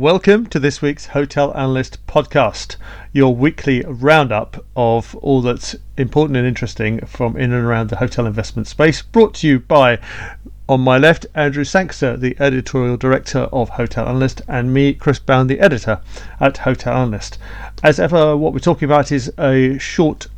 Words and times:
Welcome 0.00 0.46
to 0.46 0.58
this 0.58 0.80
week's 0.80 1.08
Hotel 1.08 1.54
Analyst 1.54 2.06
podcast, 2.06 2.76
your 3.12 3.36
weekly 3.36 3.84
roundup 3.86 4.64
of 4.74 5.14
all 5.16 5.42
that's 5.42 5.76
important 5.98 6.38
and 6.38 6.46
interesting 6.46 7.04
from 7.04 7.36
in 7.36 7.52
and 7.52 7.66
around 7.66 7.90
the 7.90 7.96
hotel 7.96 8.24
investment 8.24 8.66
space, 8.66 9.02
brought 9.02 9.34
to 9.34 9.46
you 9.46 9.58
by, 9.60 9.98
on 10.70 10.80
my 10.80 10.96
left, 10.96 11.26
Andrew 11.34 11.64
Sangster, 11.64 12.16
the 12.16 12.34
editorial 12.40 12.96
director 12.96 13.40
of 13.52 13.68
Hotel 13.68 14.08
Analyst, 14.08 14.40
and 14.48 14.72
me, 14.72 14.94
Chris 14.94 15.18
Bown, 15.18 15.48
the 15.48 15.60
editor 15.60 16.00
at 16.40 16.56
Hotel 16.56 16.96
Analyst. 16.96 17.36
As 17.82 18.00
ever, 18.00 18.34
what 18.38 18.54
we're 18.54 18.58
talking 18.58 18.86
about 18.86 19.12
is 19.12 19.30
a 19.36 19.76
short 19.76 20.28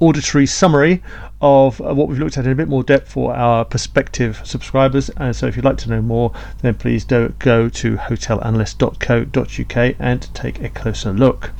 auditory 0.00 0.46
summary 0.46 1.00
of 1.46 1.78
what 1.78 2.08
we've 2.08 2.18
looked 2.18 2.36
at 2.36 2.44
in 2.44 2.50
a 2.50 2.56
bit 2.56 2.68
more 2.68 2.82
depth 2.82 3.12
for 3.12 3.34
our 3.34 3.64
prospective 3.64 4.40
subscribers. 4.44 5.10
And 5.10 5.34
so, 5.34 5.46
if 5.46 5.54
you'd 5.54 5.64
like 5.64 5.78
to 5.78 5.88
know 5.88 6.02
more, 6.02 6.32
then 6.62 6.74
please 6.74 7.04
do 7.04 7.32
go 7.38 7.68
to 7.68 7.96
hotelanalyst.co.uk 7.96 9.96
and 9.98 10.34
take 10.34 10.60
a 10.60 10.68
closer 10.70 11.12
look. 11.12 11.52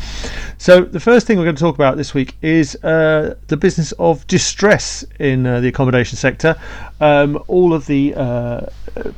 So, 0.59 0.83
the 0.83 1.01
first 1.01 1.27
thing 1.27 1.39
we're 1.39 1.45
going 1.45 1.57
to 1.57 1.63
talk 1.63 1.77
about 1.77 1.97
this 1.97 2.15
week 2.15 2.37
is 2.43 2.75
uh, 2.83 3.37
the 3.47 3.57
business 3.57 3.93
of 3.93 4.27
distress 4.27 5.05
in 5.21 5.47
uh, 5.47 5.61
the 5.61 5.69
accommodation 5.69 6.17
sector. 6.17 6.57
Um, 7.01 7.43
all 7.47 7.73
of 7.73 7.87
the 7.87 8.15
uh, 8.15 8.67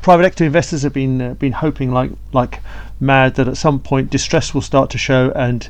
private 0.03 0.27
equity 0.27 0.45
investors 0.45 0.83
have 0.83 0.93
been 0.93 1.23
uh, 1.23 1.35
been 1.35 1.53
hoping 1.53 1.93
like 1.93 2.11
like 2.33 2.61
mad 3.01 3.37
that 3.37 3.49
at 3.49 3.57
some 3.57 3.79
point 3.79 4.11
distress 4.11 4.53
will 4.53 4.61
start 4.61 4.91
to 4.91 4.99
show 4.99 5.31
and 5.37 5.69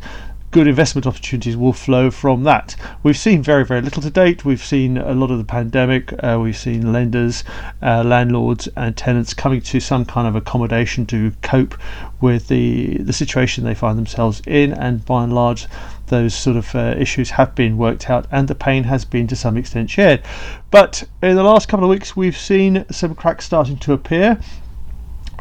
good 0.51 0.67
investment 0.67 1.07
opportunities 1.07 1.57
will 1.57 1.73
flow 1.73 2.11
from 2.11 2.45
that. 2.45 2.75
We've 3.03 3.17
seen 3.17 3.43
very, 3.43 3.65
very 3.65 3.83
little 3.83 4.03
to 4.03 4.11
date. 4.11 4.45
We've 4.45 4.65
seen 4.65 4.97
a 4.97 5.13
lot 5.13 5.31
of 5.31 5.39
the 5.39 5.45
pandemic. 5.45 6.13
Uh, 6.23 6.39
we've 6.41 6.57
seen 6.57 6.93
lenders, 6.93 7.45
uh, 7.83 8.03
landlords, 8.03 8.69
and 8.77 8.97
tenants 8.97 9.35
coming 9.35 9.61
to 9.63 9.81
some 9.81 10.05
kind 10.05 10.27
of 10.27 10.37
accommodation 10.37 11.07
to 11.07 11.33
cope 11.43 11.77
with 12.21 12.49
the 12.49 12.99
the 12.99 13.13
situation 13.13 13.65
they 13.65 13.75
find 13.75 13.99
themselves 13.99 14.43
in, 14.47 14.73
and 14.73 15.05
by 15.05 15.25
and 15.25 15.35
large. 15.35 15.67
Those 16.07 16.35
sort 16.35 16.57
of 16.57 16.75
uh, 16.75 16.95
issues 16.97 17.31
have 17.31 17.55
been 17.55 17.77
worked 17.77 18.09
out, 18.09 18.27
and 18.31 18.49
the 18.49 18.55
pain 18.55 18.85
has 18.85 19.05
been 19.05 19.27
to 19.27 19.37
some 19.37 19.59
extent 19.59 19.91
shared. 19.91 20.23
But 20.71 21.05
in 21.23 21.37
the 21.37 21.43
last 21.43 21.69
couple 21.69 21.85
of 21.85 21.91
weeks, 21.91 22.17
we've 22.17 22.37
seen 22.37 22.87
some 22.91 23.15
cracks 23.15 23.45
starting 23.45 23.77
to 23.79 23.93
appear. 23.93 24.41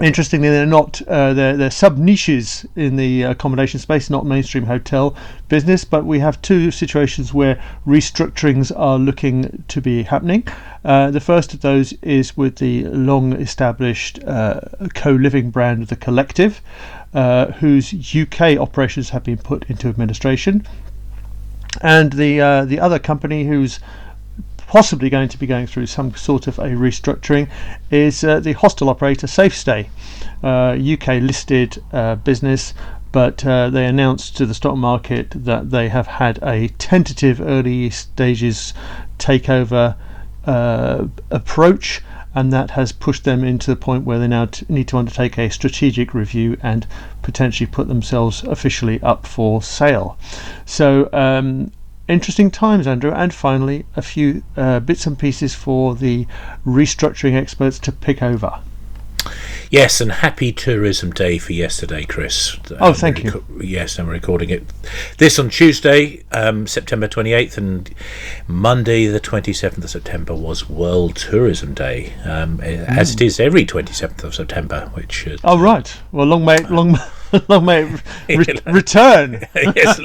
Interestingly, 0.02 0.50
they're 0.50 0.67
not 0.67 1.02
uh, 1.08 1.34
they're, 1.34 1.58
they're 1.58 1.72
sub 1.72 1.98
niches 1.98 2.67
in 2.76 2.98
the 2.98 3.23
accommodation 3.23 3.80
space, 3.80 4.12
not 4.12 4.28
mainstream 4.28 4.66
hotel 4.66 5.16
business. 5.50 5.84
But 5.86 6.06
we 6.06 6.20
have 6.20 6.39
two 6.44 6.70
situations 6.70 7.34
where 7.34 7.59
restructurings 7.86 8.72
are 8.78 9.00
looking 9.00 9.64
to 9.67 9.81
be 9.81 10.04
happening. 10.04 10.48
Uh, 10.86 11.09
the 11.09 11.20
first 11.20 11.56
of 11.56 11.62
those 11.62 11.94
is 12.04 12.38
with 12.38 12.58
the 12.58 12.84
long-established 12.86 14.23
uh, 14.23 14.62
co-living 14.94 15.50
brand 15.50 15.81
of 15.81 15.88
the 15.89 15.95
Collective, 15.95 16.61
uh, 17.16 17.54
whose 17.54 17.92
UK 18.16 18.59
operations 18.59 19.09
have 19.09 19.23
been 19.23 19.39
put 19.39 19.67
into 19.67 19.88
administration, 19.88 20.64
and 21.82 22.14
the 22.14 22.39
uh, 22.39 22.66
the 22.66 22.80
other 22.80 23.00
company 23.00 23.48
whose 23.48 23.80
possibly 24.68 25.10
going 25.10 25.30
to 25.30 25.38
be 25.38 25.48
going 25.48 25.66
through 25.66 25.88
some 25.88 26.14
sort 26.16 26.46
of 26.46 26.60
a 26.60 26.68
restructuring 26.68 27.50
is 27.90 28.23
uh, 28.23 28.40
the 28.40 28.54
hostel 28.54 28.90
operator 28.90 29.26
SafeStay, 29.26 29.88
uh, 30.44 30.78
UK 30.78 31.22
listed 31.22 31.82
uh, 31.92 32.16
business. 32.16 32.73
But 33.14 33.44
uh, 33.45 33.70
they 33.70 33.86
announced 33.86 34.36
to 34.38 34.45
the 34.45 34.54
stock 34.54 34.76
market 34.76 35.32
that 35.32 35.72
they 35.72 35.88
have 35.90 36.08
had 36.08 36.40
a 36.44 36.68
tentative 36.78 37.42
early 37.42 37.90
stages 37.90 38.73
takeover 39.18 39.95
uh, 40.45 41.08
approach, 41.32 42.02
and 42.36 42.52
that 42.54 42.72
has 42.72 42.92
pushed 42.92 43.23
them 43.23 43.44
into 43.44 43.72
the 43.72 43.78
point 43.78 44.04
where 44.04 44.20
they 44.20 44.28
now 44.28 44.45
t- 44.45 44.66
need 44.70 44.90
to 44.90 44.98
undertake 44.98 45.38
a 45.38 45.50
strategic 45.50 46.14
review 46.14 46.58
and 46.62 46.86
potentially 47.22 47.66
put 47.66 47.88
themselves 47.88 48.44
officially 48.44 49.02
up 49.02 49.26
for 49.26 49.61
sale. 49.61 50.17
So 50.66 51.10
um, 51.14 51.72
interesting 52.08 52.52
times, 52.52 52.88
Andrew. 52.88 53.12
And 53.12 53.34
finally, 53.34 53.86
a 53.95 54.02
few 54.02 54.44
uh, 54.56 54.80
bits 54.80 55.06
and 55.06 55.18
pieces 55.18 55.54
for 55.56 55.95
the 55.95 56.28
restructuring 56.66 57.36
experts 57.36 57.80
to 57.80 57.92
pick 57.92 58.22
over. 58.22 58.60
Yes, 59.70 60.00
and 60.00 60.12
happy 60.12 60.54
Tourism 60.54 61.12
Day 61.12 61.38
for 61.38 61.52
yesterday, 61.52 62.06
Chris. 62.06 62.58
Oh, 62.80 62.94
thank 62.94 63.23
you. 63.23 63.44
Yes, 63.60 64.00
I'm 64.00 64.08
recording 64.08 64.50
it. 64.50 64.64
This 65.17 65.38
on 65.38 65.50
Tuesday, 65.50 66.23
um, 66.32 66.67
September 66.67 67.08
28th, 67.08 67.58
and 67.58 67.94
Monday, 68.48 69.08
the 69.08 69.20
27th 69.20 69.84
of 69.84 69.90
September, 69.90 70.34
was 70.34 70.70
World 70.70 71.17
Tourism 71.17 71.73
Day, 71.73 72.14
um, 72.23 72.60
mm. 72.60 72.88
as 72.88 73.14
it 73.14 73.22
is 73.22 73.42
every 73.42 73.66
27th 73.66 74.23
of 74.23 74.36
September. 74.36 74.90
Which 74.94 75.28
uh, 75.28 75.36
oh 75.44 75.60
right, 75.60 75.98
well, 76.14 76.28
long 76.28 76.46
may 76.46 76.60
long. 76.60 76.98
long 77.48 77.65
may 77.65 77.83
re- 78.30 78.61
return. 78.65 79.45
yes, 79.76 79.99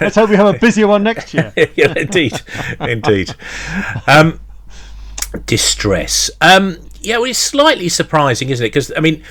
let's 0.00 0.16
hope 0.16 0.30
we 0.30 0.36
have 0.36 0.54
a 0.54 0.58
busier 0.58 0.86
one 0.86 1.02
next 1.02 1.34
year. 1.34 1.52
yeah, 1.56 1.94
indeed, 1.96 2.40
indeed. 2.80 3.34
Um, 4.06 4.40
distress. 5.46 6.30
Um, 6.40 6.78
yeah, 7.00 7.18
well, 7.18 7.30
it's 7.30 7.38
slightly 7.38 7.88
surprising, 7.88 8.50
isn't 8.50 8.64
it? 8.64 8.68
Because 8.68 8.92
I 8.96 9.00
mean, 9.00 9.22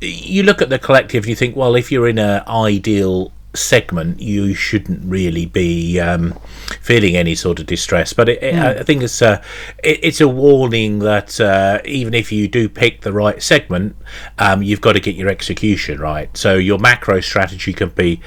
you 0.00 0.42
look 0.42 0.60
at 0.60 0.70
the 0.70 0.78
collective, 0.78 1.24
and 1.24 1.30
you 1.30 1.36
think, 1.36 1.56
well, 1.56 1.76
if 1.76 1.92
you're 1.92 2.08
in 2.08 2.18
an 2.18 2.42
ideal 2.48 3.32
segment, 3.54 4.20
you 4.20 4.54
shouldn't 4.54 5.04
really 5.04 5.46
be 5.46 6.00
um, 6.00 6.38
feeling 6.80 7.16
any 7.16 7.34
sort 7.34 7.60
of 7.60 7.66
distress. 7.66 8.12
But 8.12 8.28
it, 8.28 8.40
mm. 8.40 8.80
I 8.80 8.82
think 8.82 9.02
it's 9.02 9.22
a 9.22 9.42
it, 9.82 10.00
it's 10.02 10.20
a 10.20 10.28
warning 10.28 11.00
that 11.00 11.40
uh, 11.40 11.80
even 11.84 12.14
if 12.14 12.32
you 12.32 12.48
do 12.48 12.68
pick 12.68 13.02
the 13.02 13.12
right 13.12 13.42
segment, 13.42 13.96
um, 14.38 14.62
you've 14.62 14.80
got 14.80 14.92
to 14.92 15.00
get 15.00 15.14
your 15.14 15.28
execution 15.28 16.00
right. 16.00 16.34
So 16.36 16.54
your 16.54 16.78
macro 16.78 17.20
strategy 17.20 17.72
can 17.72 17.90
be 17.90 18.20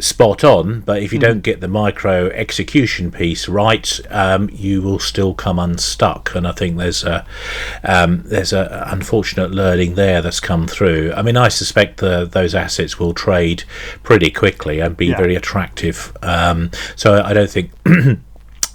spot 0.00 0.44
on, 0.44 0.80
but 0.80 1.02
if 1.02 1.12
you 1.12 1.18
mm. 1.18 1.22
don't 1.22 1.40
get 1.40 1.60
the 1.60 1.68
micro 1.68 2.28
execution 2.28 3.10
piece 3.10 3.48
right, 3.48 4.00
um, 4.10 4.48
you 4.52 4.82
will 4.82 4.98
still 4.98 5.34
come 5.34 5.58
unstuck. 5.58 6.34
And 6.34 6.46
I 6.46 6.52
think 6.52 6.76
there's 6.76 7.04
a 7.04 7.26
um, 7.84 8.22
there's 8.24 8.52
a 8.52 8.86
unfortunate 8.90 9.50
learning 9.50 9.94
there 9.94 10.22
that's 10.22 10.40
come 10.40 10.66
through. 10.66 11.12
I 11.14 11.22
mean, 11.22 11.36
I 11.36 11.48
suspect 11.48 11.98
the, 11.98 12.24
those 12.24 12.54
assets 12.54 12.98
will 12.98 13.14
trade 13.14 13.64
pretty 14.02 14.30
quickly 14.30 14.80
and 14.80 14.96
be 14.96 15.06
yeah. 15.06 15.16
very 15.16 15.36
attractive. 15.36 16.16
Um, 16.22 16.70
so 16.96 17.22
I 17.22 17.32
don't 17.32 17.50
think. 17.50 17.70
and 17.84 18.22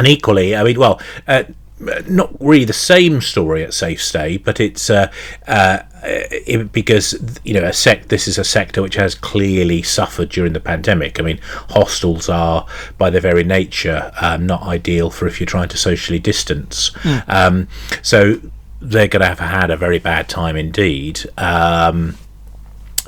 equally, 0.06 0.56
I 0.56 0.64
mean, 0.64 0.80
well. 0.80 1.02
Uh, 1.28 1.44
not 1.80 2.34
really 2.40 2.66
the 2.66 2.74
same 2.74 3.22
story 3.22 3.64
at 3.64 3.74
Safe 3.74 4.02
Stay, 4.02 4.38
but 4.38 4.60
it's 4.60 4.90
uh, 4.90 5.12
uh, 5.48 5.80
it, 6.04 6.72
because 6.72 7.40
you 7.44 7.54
know 7.54 7.64
a 7.64 7.74
sec. 7.74 8.08
This 8.08 8.28
is 8.28 8.38
a 8.38 8.44
sector 8.44 8.82
which 8.82 8.96
has 8.96 9.14
clearly 9.14 9.82
suffered 9.84 10.30
during 10.30 10.54
the 10.54 10.60
pandemic. 10.60 11.20
I 11.20 11.24
mean, 11.24 11.40
hostels 11.70 12.30
are 12.30 12.66
by 12.98 13.10
their 13.10 13.22
very 13.22 13.44
nature 13.44 14.12
um, 14.22 14.46
not 14.46 14.64
ideal 14.64 15.10
for 15.10 15.28
if 15.28 15.40
you're 15.40 15.48
trying 15.48 15.70
to 15.70 15.78
socially 15.78 16.20
distance. 16.20 16.90
Mm. 17.04 17.24
Um, 17.28 17.68
so 18.02 18.42
they're 18.80 19.08
going 19.08 19.22
to 19.22 19.28
have 19.28 19.40
had 19.40 19.70
a 19.70 19.78
very 19.78 20.00
bad 20.00 20.30
time 20.30 20.56
indeed. 20.56 21.22
Um, 21.38 22.16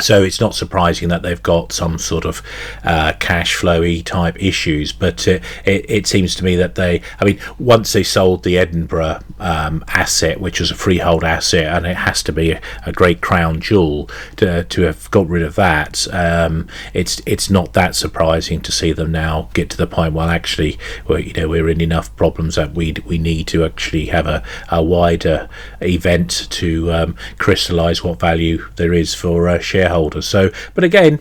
so 0.01 0.23
it's 0.23 0.39
not 0.39 0.55
surprising 0.55 1.09
that 1.09 1.21
they've 1.21 1.41
got 1.41 1.71
some 1.71 1.97
sort 1.97 2.25
of 2.25 2.41
uh, 2.83 3.13
cash 3.19 3.57
flowy 3.57 4.03
type 4.03 4.41
issues, 4.41 4.91
but 4.91 5.27
it, 5.27 5.43
it, 5.65 5.85
it, 5.89 6.07
seems 6.07 6.35
to 6.35 6.43
me 6.43 6.55
that 6.55 6.75
they, 6.75 7.01
I 7.19 7.25
mean, 7.25 7.39
once 7.57 7.93
they 7.93 8.03
sold 8.03 8.43
the 8.43 8.57
Edinburgh 8.57 9.19
um, 9.39 9.83
asset, 9.87 10.39
which 10.39 10.59
was 10.59 10.71
a 10.71 10.75
freehold 10.75 11.23
asset, 11.23 11.65
and 11.65 11.85
it 11.85 11.97
has 11.97 12.23
to 12.23 12.31
be 12.31 12.51
a, 12.51 12.61
a 12.85 12.91
great 12.91 13.21
crown 13.21 13.59
jewel 13.59 14.09
to, 14.37 14.63
to 14.63 14.81
have 14.83 15.11
got 15.11 15.27
rid 15.27 15.43
of 15.43 15.55
that, 15.55 16.07
um, 16.13 16.67
it's 16.93 17.21
it's 17.25 17.49
not 17.49 17.73
that 17.73 17.95
surprising 17.95 18.61
to 18.61 18.71
see 18.71 18.93
them 18.93 19.11
now 19.11 19.49
get 19.53 19.69
to 19.69 19.77
the 19.77 19.87
point. 19.87 20.13
Well, 20.13 20.29
actually, 20.29 20.77
you 21.09 21.33
know, 21.33 21.49
we're 21.49 21.69
in 21.69 21.81
enough 21.81 22.15
problems 22.15 22.55
that 22.55 22.73
we 22.73 22.95
we 23.05 23.17
need 23.17 23.47
to 23.47 23.65
actually 23.65 24.07
have 24.07 24.27
a, 24.27 24.43
a 24.69 24.81
wider 24.81 25.49
event 25.81 26.47
to 26.51 26.91
um, 26.91 27.15
crystallise 27.37 28.03
what 28.03 28.19
value 28.19 28.65
there 28.77 28.93
is 28.93 29.13
for 29.13 29.47
uh, 29.47 29.59
shareholders 29.59 29.88
shareholders. 29.89 30.27
So, 30.27 30.51
but 30.73 30.83
again, 30.83 31.19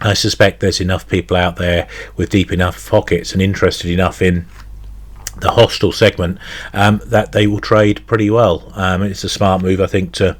I 0.00 0.14
suspect 0.14 0.60
there's 0.60 0.80
enough 0.80 1.08
people 1.08 1.36
out 1.36 1.56
there 1.56 1.88
with 2.16 2.30
deep 2.30 2.52
enough 2.52 2.88
pockets 2.88 3.32
and 3.32 3.42
interested 3.42 3.90
enough 3.90 4.22
in 4.22 4.46
the 5.40 5.52
hostel 5.52 5.92
segment 5.92 6.38
um, 6.72 7.00
that 7.06 7.32
they 7.32 7.46
will 7.46 7.60
trade 7.60 8.04
pretty 8.06 8.30
well. 8.30 8.72
Um, 8.74 9.02
it's 9.02 9.24
a 9.24 9.28
smart 9.28 9.62
move, 9.62 9.80
I 9.80 9.86
think, 9.86 10.12
to 10.14 10.36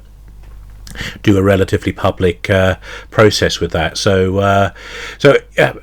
do 1.23 1.37
a 1.37 1.43
relatively 1.43 1.91
public 1.91 2.49
uh, 2.49 2.77
process 3.11 3.59
with 3.59 3.71
that. 3.71 3.97
So, 3.97 4.39
uh, 4.39 4.73
so 5.17 5.35
uh, 5.57 5.73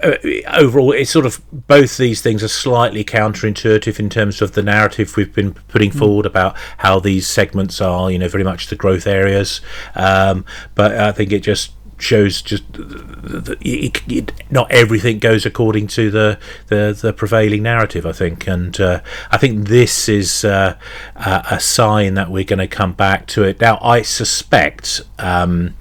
overall, 0.54 0.92
it's 0.92 1.10
sort 1.10 1.26
of 1.26 1.40
both 1.52 1.96
these 1.96 2.20
things 2.20 2.42
are 2.42 2.48
slightly 2.48 3.04
counterintuitive 3.04 3.98
in 3.98 4.10
terms 4.10 4.42
of 4.42 4.52
the 4.52 4.62
narrative 4.62 5.16
we've 5.16 5.34
been 5.34 5.54
putting 5.68 5.90
mm. 5.90 5.98
forward 5.98 6.26
about 6.26 6.56
how 6.78 7.00
these 7.00 7.26
segments 7.26 7.80
are, 7.80 8.10
you 8.10 8.18
know, 8.18 8.28
very 8.28 8.44
much 8.44 8.68
the 8.68 8.76
growth 8.76 9.06
areas. 9.06 9.60
Um, 9.94 10.44
but 10.74 10.92
I 10.96 11.12
think 11.12 11.32
it 11.32 11.40
just 11.40 11.72
shows 11.98 12.42
just 12.42 12.64
it, 13.60 14.02
it, 14.08 14.32
not 14.50 14.70
everything 14.70 15.18
goes 15.18 15.46
according 15.46 15.86
to 15.88 16.10
the, 16.10 16.38
the, 16.68 16.98
the 17.00 17.12
prevailing 17.12 17.62
narrative. 17.62 18.06
I 18.06 18.12
think, 18.12 18.46
and 18.46 18.78
uh, 18.80 19.00
I 19.30 19.38
think 19.38 19.68
this 19.68 20.08
is 20.08 20.44
uh, 20.44 20.76
a 21.16 21.60
sign 21.60 22.14
that 22.14 22.30
we're 22.30 22.44
going 22.44 22.58
to 22.58 22.68
come 22.68 22.92
back 22.92 23.26
to 23.28 23.44
it. 23.44 23.60
Now, 23.60 23.78
I 23.82 24.02
suspect. 24.02 25.02
Um, 25.18 25.74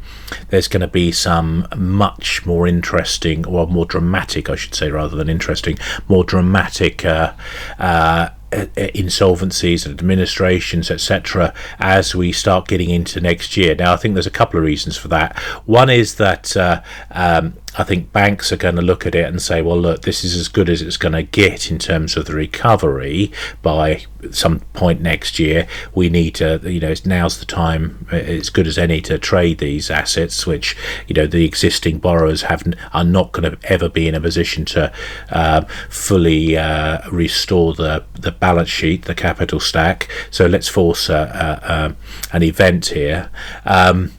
there's 0.50 0.68
going 0.68 0.82
to 0.82 0.88
be 0.88 1.12
some 1.12 1.68
much 1.76 2.46
more 2.46 2.68
interesting, 2.68 3.46
or 3.46 3.68
more 3.68 3.86
dramatic, 3.86 4.50
I 4.50 4.56
should 4.56 4.74
say, 4.74 4.90
rather 4.90 5.16
than 5.16 5.30
interesting, 5.30 5.78
more 6.08 6.24
dramatic. 6.24 7.06
Uh, 7.06 7.34
uh, 7.78 8.30
insolvencies 8.52 9.86
and 9.86 10.00
administrations, 10.00 10.90
etc., 10.92 11.54
as 11.80 12.16
we 12.16 12.32
start 12.32 12.68
getting 12.68 12.90
into 12.90 13.20
next 13.20 13.58
year. 13.58 13.76
Now, 13.76 13.94
I 13.94 13.98
think 13.98 14.14
there's 14.14 14.28
a 14.28 14.32
couple 14.32 14.58
of 14.58 14.66
reasons 14.66 14.98
for 14.98 15.08
that. 15.10 15.38
One 15.66 15.90
is 15.90 16.16
that 16.16 16.56
uh, 16.56 16.82
um, 17.12 17.56
I 17.78 17.84
think 17.84 18.12
banks 18.12 18.52
are 18.52 18.58
going 18.58 18.76
to 18.76 18.82
look 18.82 19.06
at 19.06 19.16
it 19.16 19.26
and 19.26 19.42
say, 19.42 19.62
well, 19.62 19.80
look, 19.80 20.04
this 20.04 20.24
is 20.24 20.36
as 20.36 20.48
good 20.48 20.70
as 20.70 20.82
it's 20.82 20.98
going 20.98 21.14
to 21.14 21.24
get 21.24 21.70
in 21.70 21.78
terms 21.78 22.16
of 22.16 22.26
the 22.26 22.34
recovery 22.34 23.32
by 23.62 24.06
some 24.32 24.62
point 24.74 25.02
next 25.02 25.40
year. 25.40 25.68
We 25.94 26.10
need 26.10 26.36
to, 26.36 26.60
you 26.64 26.80
know, 26.80 26.94
now's 27.06 27.40
the 27.40 27.46
time, 27.46 28.08
as 28.12 28.50
good 28.50 28.68
as 28.68 28.78
any, 28.78 29.02
to 29.02 29.18
trade 29.18 29.58
these 29.58 29.90
assets, 29.90 30.48
which, 30.48 30.76
you 31.08 31.14
know, 31.14 31.28
the 31.28 31.46
existing 31.46 32.00
borrowers 32.00 32.44
have 32.44 32.64
are 32.94 33.04
not 33.04 33.32
going 33.32 33.52
to 33.52 33.58
ever 33.72 33.90
be 33.90 34.08
in 34.08 34.16
a 34.16 34.22
position 34.22 34.66
to 34.66 34.92
uh, 35.30 35.62
fully 35.90 36.58
uh, 36.58 37.10
restore 37.12 37.74
the, 37.74 38.04
the 38.14 38.32
balance 38.32 38.70
sheet, 38.70 39.04
the 39.04 39.16
capital 39.16 39.60
stack. 39.60 40.10
So 40.32 40.46
let's 40.46 40.68
force 40.68 41.10
a, 41.10 41.14
a, 41.14 41.72
a, 41.72 41.96
an 42.36 42.44
event 42.44 42.88
here. 42.88 43.30
Um, 43.66 44.12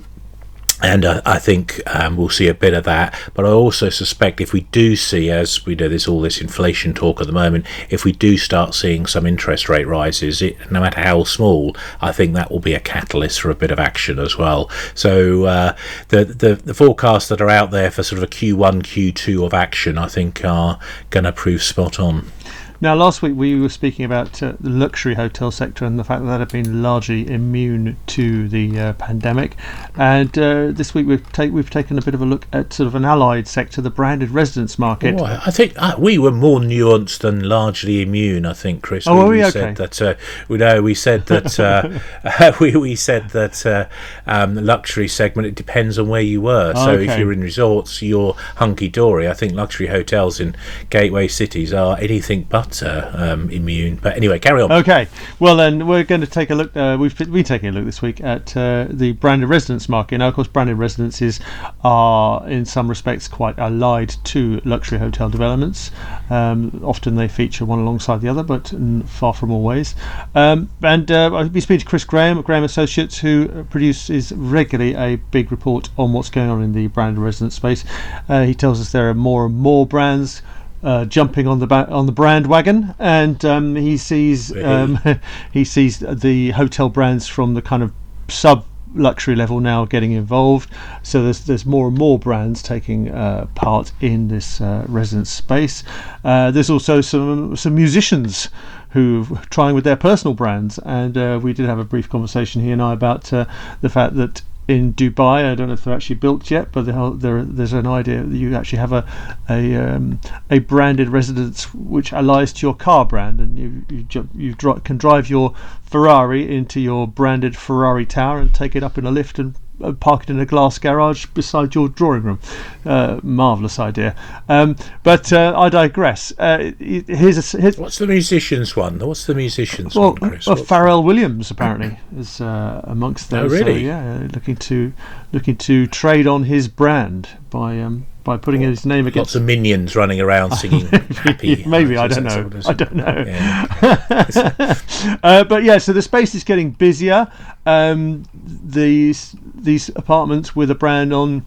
and 0.82 1.04
uh, 1.04 1.22
I 1.24 1.38
think 1.38 1.80
um, 1.86 2.16
we'll 2.16 2.28
see 2.28 2.48
a 2.48 2.54
bit 2.54 2.74
of 2.74 2.84
that. 2.84 3.18
But 3.34 3.46
I 3.46 3.48
also 3.48 3.88
suspect 3.88 4.40
if 4.40 4.52
we 4.52 4.62
do 4.72 4.94
see, 4.94 5.30
as 5.30 5.64
we 5.64 5.74
know, 5.74 5.88
there's 5.88 6.06
all 6.06 6.20
this 6.20 6.40
inflation 6.40 6.92
talk 6.92 7.20
at 7.20 7.26
the 7.26 7.32
moment, 7.32 7.66
if 7.88 8.04
we 8.04 8.12
do 8.12 8.36
start 8.36 8.74
seeing 8.74 9.06
some 9.06 9.26
interest 9.26 9.68
rate 9.68 9.86
rises, 9.86 10.42
it, 10.42 10.70
no 10.70 10.80
matter 10.80 11.00
how 11.00 11.24
small, 11.24 11.74
I 12.00 12.12
think 12.12 12.34
that 12.34 12.50
will 12.50 12.60
be 12.60 12.74
a 12.74 12.80
catalyst 12.80 13.40
for 13.40 13.50
a 13.50 13.54
bit 13.54 13.70
of 13.70 13.78
action 13.78 14.18
as 14.18 14.36
well. 14.36 14.70
So 14.94 15.44
uh, 15.44 15.76
the, 16.08 16.24
the 16.24 16.54
the 16.56 16.74
forecasts 16.74 17.28
that 17.28 17.40
are 17.40 17.50
out 17.50 17.70
there 17.70 17.90
for 17.90 18.02
sort 18.02 18.18
of 18.18 18.24
a 18.24 18.32
Q1, 18.32 18.82
Q2 18.82 19.44
of 19.44 19.54
action, 19.54 19.96
I 19.96 20.08
think, 20.08 20.44
are 20.44 20.78
going 21.10 21.24
to 21.24 21.32
prove 21.32 21.62
spot 21.62 21.98
on. 21.98 22.30
Now, 22.78 22.94
last 22.94 23.22
week 23.22 23.34
we 23.34 23.58
were 23.58 23.70
speaking 23.70 24.04
about 24.04 24.42
uh, 24.42 24.52
the 24.60 24.68
luxury 24.68 25.14
hotel 25.14 25.50
sector 25.50 25.86
and 25.86 25.98
the 25.98 26.04
fact 26.04 26.22
that 26.22 26.28
that 26.28 26.40
had 26.40 26.52
been 26.52 26.82
largely 26.82 27.26
immune 27.26 27.96
to 28.08 28.48
the 28.48 28.78
uh, 28.78 28.92
pandemic. 28.94 29.56
And 29.96 30.36
uh, 30.38 30.72
this 30.72 30.92
week 30.92 31.06
we've, 31.06 31.32
take, 31.32 31.52
we've 31.52 31.70
taken 31.70 31.96
a 31.98 32.02
bit 32.02 32.12
of 32.12 32.20
a 32.20 32.26
look 32.26 32.46
at 32.52 32.74
sort 32.74 32.86
of 32.86 32.94
an 32.94 33.06
allied 33.06 33.48
sector, 33.48 33.80
the 33.80 33.88
branded 33.88 34.30
residence 34.30 34.78
market. 34.78 35.18
Oh, 35.18 35.24
I 35.24 35.50
think 35.50 35.72
uh, 35.76 35.96
we 35.98 36.18
were 36.18 36.30
more 36.30 36.60
nuanced 36.60 37.20
than 37.20 37.48
largely 37.48 38.02
immune. 38.02 38.44
I 38.44 38.52
think, 38.52 38.82
Chris. 38.82 39.06
Oh, 39.06 39.24
we, 39.24 39.36
we 39.36 39.44
okay. 39.44 39.50
said 39.52 39.76
that. 39.76 40.02
Uh, 40.02 40.14
we 40.48 40.58
know 40.58 40.82
we 40.82 40.94
said 40.94 41.26
that. 41.26 41.58
Uh, 41.58 42.52
we 42.60 42.76
we 42.76 42.94
said 42.94 43.30
that 43.30 43.88
um, 44.26 44.54
the 44.54 44.60
luxury 44.60 45.08
segment. 45.08 45.48
It 45.48 45.54
depends 45.54 45.98
on 45.98 46.08
where 46.08 46.20
you 46.20 46.42
were. 46.42 46.74
So 46.74 46.90
okay. 46.90 47.10
if 47.10 47.18
you're 47.18 47.32
in 47.32 47.40
resorts, 47.40 48.02
you're 48.02 48.34
hunky 48.56 48.88
dory. 48.88 49.28
I 49.28 49.32
think 49.32 49.54
luxury 49.54 49.86
hotels 49.86 50.40
in 50.40 50.54
gateway 50.90 51.28
cities 51.28 51.72
are 51.72 51.96
anything 51.98 52.46
but 52.50 52.65
not 52.66 52.82
uh, 52.82 53.10
um, 53.14 53.50
immune. 53.50 53.96
But 53.96 54.16
anyway, 54.16 54.38
carry 54.38 54.62
on. 54.62 54.72
Okay. 54.72 55.08
Well, 55.38 55.56
then 55.56 55.86
we're 55.86 56.04
going 56.04 56.20
to 56.20 56.26
take 56.26 56.50
a 56.50 56.54
look. 56.54 56.76
Uh, 56.76 56.96
we've 56.98 57.16
been 57.16 57.44
taking 57.44 57.68
a 57.68 57.72
look 57.72 57.84
this 57.84 58.02
week 58.02 58.20
at 58.20 58.56
uh, 58.56 58.86
the 58.90 59.12
branded 59.12 59.48
residence 59.48 59.88
market. 59.88 60.18
Now, 60.18 60.28
of 60.28 60.34
course, 60.34 60.48
branded 60.48 60.78
residences 60.78 61.40
are 61.84 62.48
in 62.48 62.64
some 62.64 62.88
respects 62.88 63.28
quite 63.28 63.58
allied 63.58 64.14
to 64.24 64.60
luxury 64.64 64.98
hotel 64.98 65.28
developments. 65.28 65.90
Um, 66.30 66.80
often 66.84 67.16
they 67.16 67.28
feature 67.28 67.64
one 67.64 67.78
alongside 67.78 68.20
the 68.20 68.28
other, 68.28 68.42
but 68.42 68.72
far 69.06 69.34
from 69.34 69.50
always. 69.50 69.94
Um, 70.34 70.70
and 70.82 71.10
uh, 71.10 71.34
I've 71.34 71.52
been 71.52 71.62
speaking 71.62 71.80
to 71.80 71.86
Chris 71.86 72.04
Graham, 72.04 72.40
Graham 72.42 72.64
Associates, 72.64 73.18
who 73.18 73.64
produces 73.64 74.32
regularly 74.32 74.94
a 74.94 75.16
big 75.16 75.50
report 75.50 75.88
on 75.96 76.12
what's 76.12 76.30
going 76.30 76.50
on 76.50 76.62
in 76.62 76.72
the 76.72 76.88
branded 76.88 77.22
residence 77.22 77.54
space. 77.54 77.84
Uh, 78.28 78.44
he 78.44 78.54
tells 78.54 78.80
us 78.80 78.92
there 78.92 79.08
are 79.08 79.14
more 79.14 79.46
and 79.46 79.56
more 79.56 79.86
brands 79.86 80.42
uh, 80.86 81.04
jumping 81.04 81.48
on 81.48 81.58
the 81.58 81.66
ba- 81.66 81.88
on 81.90 82.06
the 82.06 82.12
brand 82.12 82.46
wagon, 82.46 82.94
and 83.00 83.44
um, 83.44 83.74
he 83.74 83.96
sees 83.96 84.56
um, 84.56 84.98
he 85.52 85.64
sees 85.64 85.98
the 85.98 86.50
hotel 86.52 86.88
brands 86.88 87.26
from 87.26 87.54
the 87.54 87.60
kind 87.60 87.82
of 87.82 87.92
sub 88.28 88.64
luxury 88.94 89.34
level 89.34 89.58
now 89.58 89.84
getting 89.84 90.12
involved. 90.12 90.70
So 91.02 91.24
there's 91.24 91.44
there's 91.44 91.66
more 91.66 91.88
and 91.88 91.98
more 91.98 92.20
brands 92.20 92.62
taking 92.62 93.10
uh, 93.10 93.46
part 93.56 93.90
in 94.00 94.28
this 94.28 94.60
uh, 94.60 94.84
residence 94.88 95.28
space. 95.28 95.82
Uh, 96.24 96.52
there's 96.52 96.70
also 96.70 97.00
some 97.00 97.56
some 97.56 97.74
musicians 97.74 98.48
who 98.90 99.26
are 99.34 99.44
trying 99.46 99.74
with 99.74 99.82
their 99.82 99.96
personal 99.96 100.34
brands, 100.34 100.78
and 100.78 101.18
uh, 101.18 101.40
we 101.42 101.52
did 101.52 101.66
have 101.66 101.80
a 101.80 101.84
brief 101.84 102.08
conversation 102.08 102.62
he 102.62 102.70
and 102.70 102.80
I 102.80 102.92
about 102.92 103.32
uh, 103.32 103.46
the 103.80 103.88
fact 103.88 104.14
that 104.14 104.42
in 104.68 104.94
Dubai. 104.94 105.50
I 105.50 105.54
don't 105.54 105.68
know 105.68 105.74
if 105.74 105.84
they're 105.84 105.94
actually 105.94 106.16
built 106.16 106.50
yet, 106.50 106.72
but 106.72 106.86
there, 106.86 107.44
there's 107.44 107.72
an 107.72 107.86
idea 107.86 108.22
that 108.22 108.36
you 108.36 108.54
actually 108.54 108.78
have 108.78 108.92
a 108.92 109.06
a, 109.48 109.76
um, 109.76 110.20
a 110.50 110.58
branded 110.58 111.08
residence 111.08 111.72
which 111.74 112.12
allies 112.12 112.52
to 112.54 112.66
your 112.66 112.74
car 112.74 113.04
brand, 113.04 113.40
and 113.40 113.58
you 113.58 114.06
you, 114.12 114.28
you 114.34 114.54
can 114.54 114.96
drive 114.96 115.30
your 115.30 115.54
Ferrari 115.82 116.54
into 116.54 116.80
your 116.80 117.06
branded 117.06 117.56
Ferrari 117.56 118.06
tower 118.06 118.38
and 118.38 118.54
take 118.54 118.74
it 118.74 118.82
up 118.82 118.98
in 118.98 119.06
a 119.06 119.10
lift 119.10 119.38
and 119.38 119.54
park 120.00 120.24
it 120.24 120.30
in 120.30 120.40
a 120.40 120.46
glass 120.46 120.78
garage 120.78 121.26
beside 121.26 121.74
your 121.74 121.88
drawing 121.88 122.22
room. 122.22 122.40
Uh, 122.84 123.20
marvelous 123.22 123.78
idea. 123.78 124.14
Um, 124.48 124.76
but 125.02 125.32
uh, 125.32 125.54
I 125.56 125.68
digress. 125.68 126.32
Uh, 126.38 126.72
here's, 126.78 127.54
a, 127.54 127.60
here's 127.60 127.78
what's 127.78 127.98
the 127.98 128.06
musicians 128.06 128.76
one? 128.76 128.98
What's 128.98 129.26
the 129.26 129.34
musicians 129.34 129.94
well, 129.94 130.14
one, 130.14 130.30
Chris? 130.30 130.46
Well, 130.46 130.56
Pharrell 130.56 131.04
Williams 131.04 131.50
apparently 131.50 131.98
is 132.16 132.40
uh, 132.40 132.80
amongst 132.84 133.30
those. 133.30 133.52
Oh, 133.52 133.54
really? 133.54 133.82
So, 133.82 133.86
yeah, 133.86 134.28
looking 134.32 134.56
to 134.56 134.92
looking 135.32 135.56
to 135.56 135.86
trade 135.86 136.26
on 136.26 136.44
his 136.44 136.68
brand 136.68 137.28
by 137.50 137.80
um, 137.80 138.06
by 138.26 138.36
putting 138.36 138.60
his 138.60 138.84
name 138.84 139.06
against. 139.06 139.28
Lots 139.28 139.34
of 139.36 139.42
minions 139.42 139.94
running 139.94 140.20
around 140.20 140.50
singing 140.56 140.86
happy. 140.86 141.64
Maybe 141.64 141.96
I 141.96 142.08
don't 142.08 142.24
know. 142.24 142.50
I 142.66 142.72
don't 142.72 142.94
know. 142.94 143.24
Yeah. 143.24 144.74
uh, 145.22 145.44
but 145.44 145.62
yeah, 145.62 145.78
so 145.78 145.92
the 145.92 146.02
space 146.02 146.34
is 146.34 146.42
getting 146.42 146.72
busier. 146.72 147.30
Um, 147.64 148.24
these 148.34 149.34
these 149.54 149.88
apartments 149.90 150.56
with 150.56 150.70
a 150.72 150.74
brand 150.74 151.14
on 151.14 151.46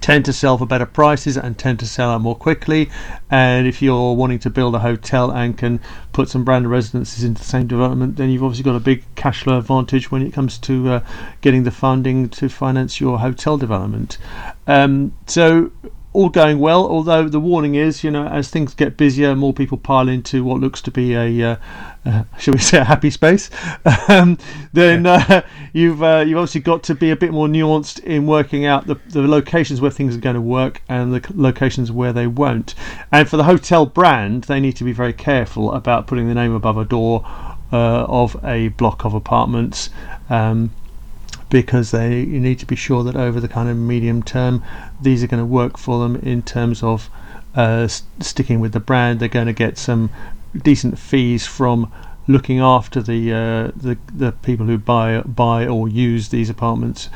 tend 0.00 0.24
to 0.26 0.32
sell 0.32 0.56
for 0.56 0.66
better 0.66 0.86
prices 0.86 1.36
and 1.36 1.58
tend 1.58 1.80
to 1.80 1.86
sell 1.86 2.10
out 2.10 2.20
more 2.20 2.36
quickly. 2.36 2.90
And 3.30 3.66
if 3.66 3.82
you're 3.82 4.14
wanting 4.14 4.38
to 4.40 4.50
build 4.50 4.76
a 4.76 4.78
hotel 4.78 5.32
and 5.32 5.58
can 5.58 5.80
put 6.12 6.28
some 6.28 6.44
branded 6.44 6.70
residences 6.70 7.24
into 7.24 7.42
the 7.42 7.48
same 7.48 7.66
development, 7.66 8.16
then 8.16 8.30
you've 8.30 8.44
obviously 8.44 8.64
got 8.64 8.76
a 8.76 8.80
big 8.80 9.02
cash 9.16 9.42
flow 9.42 9.58
advantage 9.58 10.12
when 10.12 10.22
it 10.22 10.32
comes 10.32 10.58
to 10.58 10.90
uh, 10.90 11.00
getting 11.40 11.64
the 11.64 11.72
funding 11.72 12.28
to 12.28 12.48
finance 12.48 13.00
your 13.00 13.18
hotel 13.18 13.56
development. 13.56 14.18
Um, 14.68 15.12
so 15.26 15.72
all 16.14 16.30
going 16.30 16.60
well. 16.60 16.86
Although 16.86 17.28
the 17.28 17.40
warning 17.40 17.74
is, 17.74 18.02
you 18.02 18.10
know, 18.10 18.26
as 18.26 18.48
things 18.48 18.72
get 18.72 18.96
busier, 18.96 19.36
more 19.36 19.52
people 19.52 19.76
pile 19.76 20.08
into 20.08 20.42
what 20.44 20.60
looks 20.60 20.80
to 20.82 20.90
be 20.90 21.12
a, 21.12 21.42
uh, 21.42 21.56
uh, 22.06 22.24
shall 22.38 22.54
we 22.54 22.58
say, 22.60 22.78
a 22.78 22.84
happy 22.84 23.10
space. 23.10 23.50
um, 24.08 24.38
then 24.72 25.04
uh, 25.04 25.42
you've 25.74 26.02
uh, 26.02 26.24
you've 26.26 26.38
obviously 26.38 26.62
got 26.62 26.82
to 26.84 26.94
be 26.94 27.10
a 27.10 27.16
bit 27.16 27.32
more 27.32 27.48
nuanced 27.48 28.02
in 28.04 28.26
working 28.26 28.64
out 28.64 28.86
the, 28.86 28.94
the 29.08 29.26
locations 29.26 29.80
where 29.80 29.90
things 29.90 30.16
are 30.16 30.20
going 30.20 30.34
to 30.34 30.40
work 30.40 30.80
and 30.88 31.12
the 31.12 31.32
locations 31.34 31.92
where 31.92 32.12
they 32.12 32.26
won't. 32.26 32.74
And 33.12 33.28
for 33.28 33.36
the 33.36 33.44
hotel 33.44 33.84
brand, 33.84 34.44
they 34.44 34.60
need 34.60 34.76
to 34.76 34.84
be 34.84 34.92
very 34.92 35.12
careful 35.12 35.72
about 35.72 36.06
putting 36.06 36.28
the 36.28 36.34
name 36.34 36.54
above 36.54 36.78
a 36.78 36.84
door 36.84 37.26
uh, 37.72 38.04
of 38.04 38.36
a 38.44 38.68
block 38.68 39.04
of 39.04 39.14
apartments. 39.14 39.90
Um, 40.30 40.70
because 41.54 41.92
they 41.92 42.18
you 42.18 42.40
need 42.40 42.58
to 42.58 42.66
be 42.66 42.74
sure 42.74 43.04
that 43.04 43.14
over 43.14 43.38
the 43.38 43.46
kind 43.46 43.68
of 43.68 43.76
medium 43.76 44.24
term 44.24 44.60
these 45.00 45.22
are 45.22 45.28
going 45.28 45.40
to 45.40 45.46
work 45.46 45.78
for 45.78 46.00
them 46.02 46.16
in 46.16 46.42
terms 46.42 46.82
of 46.82 47.08
uh, 47.54 47.86
sticking 47.86 48.58
with 48.58 48.72
the 48.72 48.80
brand. 48.80 49.20
They're 49.20 49.28
going 49.28 49.46
to 49.46 49.52
get 49.52 49.78
some 49.78 50.10
decent 50.64 50.98
fees 50.98 51.46
from 51.46 51.92
looking 52.26 52.58
after 52.58 53.00
the 53.00 53.32
uh, 53.32 53.70
the 53.76 53.96
the 54.12 54.32
people 54.32 54.66
who 54.66 54.78
buy 54.78 55.20
buy 55.20 55.64
or 55.64 55.88
use 55.88 56.30
these 56.30 56.50
apartments 56.50 57.08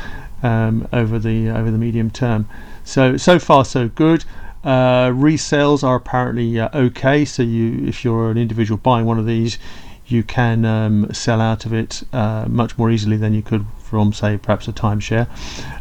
um, 0.44 0.86
over 0.92 1.18
the 1.18 1.48
over 1.48 1.72
the 1.72 1.78
medium 1.78 2.08
term. 2.08 2.48
So 2.84 3.16
so 3.16 3.40
far 3.40 3.64
so 3.64 3.88
good. 3.88 4.24
Uh, 4.62 5.08
resales 5.10 5.82
are 5.82 5.96
apparently 5.96 6.60
uh, 6.60 6.68
okay. 6.72 7.24
So 7.24 7.42
you 7.42 7.88
if 7.88 8.04
you're 8.04 8.30
an 8.30 8.38
individual 8.38 8.78
buying 8.78 9.04
one 9.04 9.18
of 9.18 9.26
these 9.26 9.58
you 10.06 10.22
can 10.22 10.64
um, 10.64 11.12
sell 11.12 11.40
out 11.40 11.66
of 11.66 11.72
it 11.72 12.02
uh, 12.14 12.46
much 12.48 12.78
more 12.78 12.90
easily 12.90 13.16
than 13.18 13.34
you 13.34 13.42
could 13.42 13.66
from, 13.88 14.12
say, 14.12 14.36
perhaps 14.36 14.68
a 14.68 14.72
timeshare. 14.72 15.26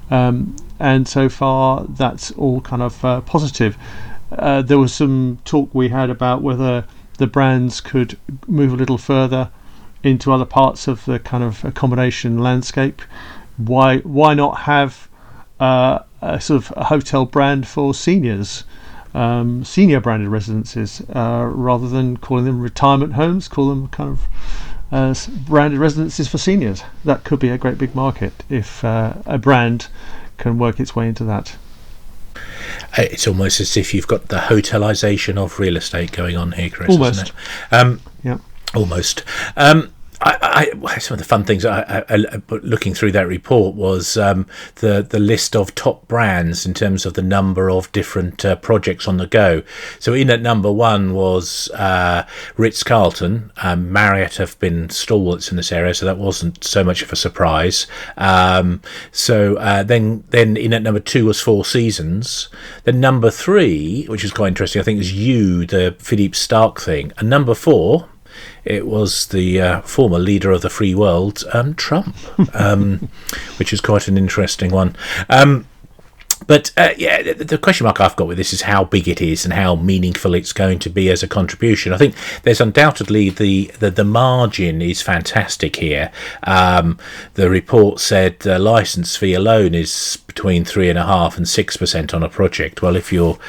Um, 0.09 0.55
and 0.79 1.07
so 1.07 1.29
far, 1.29 1.85
that's 1.89 2.31
all 2.31 2.61
kind 2.61 2.81
of 2.81 3.03
uh, 3.03 3.21
positive. 3.21 3.77
Uh, 4.31 4.61
there 4.61 4.79
was 4.79 4.93
some 4.93 5.39
talk 5.45 5.73
we 5.73 5.89
had 5.89 6.09
about 6.09 6.41
whether 6.41 6.85
the 7.17 7.27
brands 7.27 7.81
could 7.81 8.17
move 8.47 8.73
a 8.73 8.75
little 8.75 8.97
further 8.97 9.49
into 10.03 10.31
other 10.31 10.45
parts 10.45 10.87
of 10.87 11.05
the 11.05 11.19
kind 11.19 11.43
of 11.43 11.65
accommodation 11.65 12.39
landscape. 12.39 13.01
Why 13.57 13.97
why 13.99 14.33
not 14.33 14.59
have 14.61 15.09
uh, 15.59 15.99
a 16.21 16.39
sort 16.39 16.63
of 16.63 16.73
a 16.77 16.85
hotel 16.85 17.25
brand 17.25 17.67
for 17.67 17.93
seniors, 17.93 18.63
um, 19.13 19.63
senior 19.63 19.99
branded 19.99 20.29
residences, 20.29 21.01
uh, 21.15 21.49
rather 21.51 21.89
than 21.89 22.17
calling 22.17 22.45
them 22.45 22.61
retirement 22.61 23.13
homes? 23.13 23.47
Call 23.47 23.69
them 23.69 23.87
kind 23.87 24.11
of 24.11 24.27
as 24.91 25.27
branded 25.27 25.79
residences 25.79 26.27
for 26.27 26.38
seniors. 26.38 26.84
That 27.03 27.24
could 27.24 27.39
be 27.39 27.50
a 27.50 27.58
great 27.58 27.77
big 27.77 27.94
market 27.94 28.44
if 28.50 28.84
uh, 28.84 29.15
a 29.25 29.38
brand 29.38 29.88
can 30.38 30.58
work 30.58 30.79
its 30.79 30.96
way 30.96 31.08
into 31.08 31.24
that. 31.25 31.58
It's 32.98 33.27
almost 33.27 33.60
as 33.60 33.75
if 33.75 33.94
you've 33.94 34.08
got 34.08 34.29
the 34.29 34.38
hotelization 34.38 35.38
of 35.38 35.60
real 35.60 35.77
estate 35.77 36.12
going 36.12 36.38
on 36.38 36.53
here, 36.53 36.70
Chris. 36.70 36.89
Almost. 36.89 37.32
Um, 37.72 38.01
yeah. 38.24 38.38
Almost. 38.75 39.24
Um, 39.56 39.91
I, 40.19 40.71
I, 40.83 40.97
some 40.97 41.15
of 41.15 41.19
the 41.19 41.25
fun 41.25 41.43
things 41.43 41.63
I, 41.63 42.03
I, 42.09 42.41
looking 42.50 42.95
through 42.95 43.12
that 43.12 43.27
report 43.27 43.75
was 43.75 44.17
um, 44.17 44.47
the 44.75 45.05
the 45.07 45.19
list 45.19 45.55
of 45.55 45.75
top 45.75 46.07
brands 46.07 46.65
in 46.65 46.74
terms 46.74 47.05
of 47.05 47.13
the 47.13 47.21
number 47.21 47.69
of 47.69 47.91
different 47.91 48.43
uh, 48.43 48.55
projects 48.55 49.07
on 49.07 49.17
the 49.17 49.27
go. 49.27 49.62
So 50.00 50.13
in 50.13 50.29
at 50.31 50.41
number 50.41 50.71
one 50.71 51.13
was 51.13 51.69
uh, 51.71 52.25
Ritz 52.55 52.83
Carlton. 52.83 53.51
Um, 53.57 53.91
Marriott 53.91 54.38
have 54.38 54.57
been 54.59 54.89
stalwarts 54.89 55.51
in 55.51 55.57
this 55.57 55.71
area, 55.71 55.93
so 55.93 56.05
that 56.07 56.17
wasn't 56.17 56.63
so 56.63 56.83
much 56.83 57.03
of 57.03 57.13
a 57.13 57.15
surprise. 57.15 57.86
Um, 58.17 58.81
so 59.12 59.57
uh, 59.57 59.83
then 59.83 60.24
then 60.29 60.57
in 60.57 60.74
at 60.74 60.81
number 60.81 61.00
two 61.00 61.25
was 61.25 61.39
Four 61.39 61.63
Seasons. 61.63 62.50
Then 62.86 63.00
number 63.00 63.29
three, 63.29 64.05
which 64.05 64.24
is 64.24 64.31
quite 64.31 64.47
interesting, 64.47 64.79
I 64.79 64.83
think 64.83 65.00
is 65.00 65.13
you 65.13 65.65
the 65.67 65.95
Philippe 66.00 66.33
Starck 66.33 66.81
thing, 66.81 67.12
and 67.17 67.29
number 67.29 67.53
four 67.53 68.09
it 68.65 68.87
was 68.87 69.27
the 69.27 69.61
uh, 69.61 69.81
former 69.81 70.19
leader 70.19 70.51
of 70.51 70.61
the 70.61 70.69
free 70.69 70.95
world, 70.95 71.43
um, 71.53 71.75
Trump, 71.75 72.15
um, 72.53 73.09
which 73.57 73.73
is 73.73 73.81
quite 73.81 74.07
an 74.07 74.17
interesting 74.17 74.71
one. 74.71 74.95
Um, 75.29 75.67
but 76.45 76.71
uh, 76.77 76.91
yeah, 76.97 77.33
the 77.33 77.57
question 77.57 77.85
mark 77.85 77.99
I've 77.99 78.15
got 78.15 78.27
with 78.27 78.37
this 78.37 78.53
is 78.53 78.61
how 78.61 78.83
big 78.83 79.07
it 79.07 79.21
is 79.21 79.43
and 79.43 79.53
how 79.53 79.75
meaningful 79.75 80.35
it's 80.35 80.53
going 80.53 80.79
to 80.79 80.89
be 80.89 81.09
as 81.09 81.23
a 81.23 81.27
contribution. 81.27 81.93
I 81.93 81.97
think 81.97 82.15
there's 82.43 82.61
undoubtedly 82.61 83.29
the 83.29 83.71
the, 83.79 83.89
the 83.89 84.03
margin 84.03 84.81
is 84.81 85.01
fantastic 85.01 85.77
here. 85.77 86.11
Um, 86.43 86.99
the 87.33 87.49
report 87.49 87.99
said 87.99 88.39
the 88.39 88.59
license 88.59 89.15
fee 89.17 89.33
alone 89.33 89.73
is 89.73 90.19
between 90.38 90.63
three 90.63 90.88
and 90.88 91.00
a 91.00 91.03
half 91.03 91.36
and 91.36 91.50
six 91.50 91.77
percent 91.77 92.13
on 92.13 92.22
a 92.22 92.29
project. 92.29 92.84
Well, 92.84 92.96
if 92.96 93.12
you're 93.12 93.39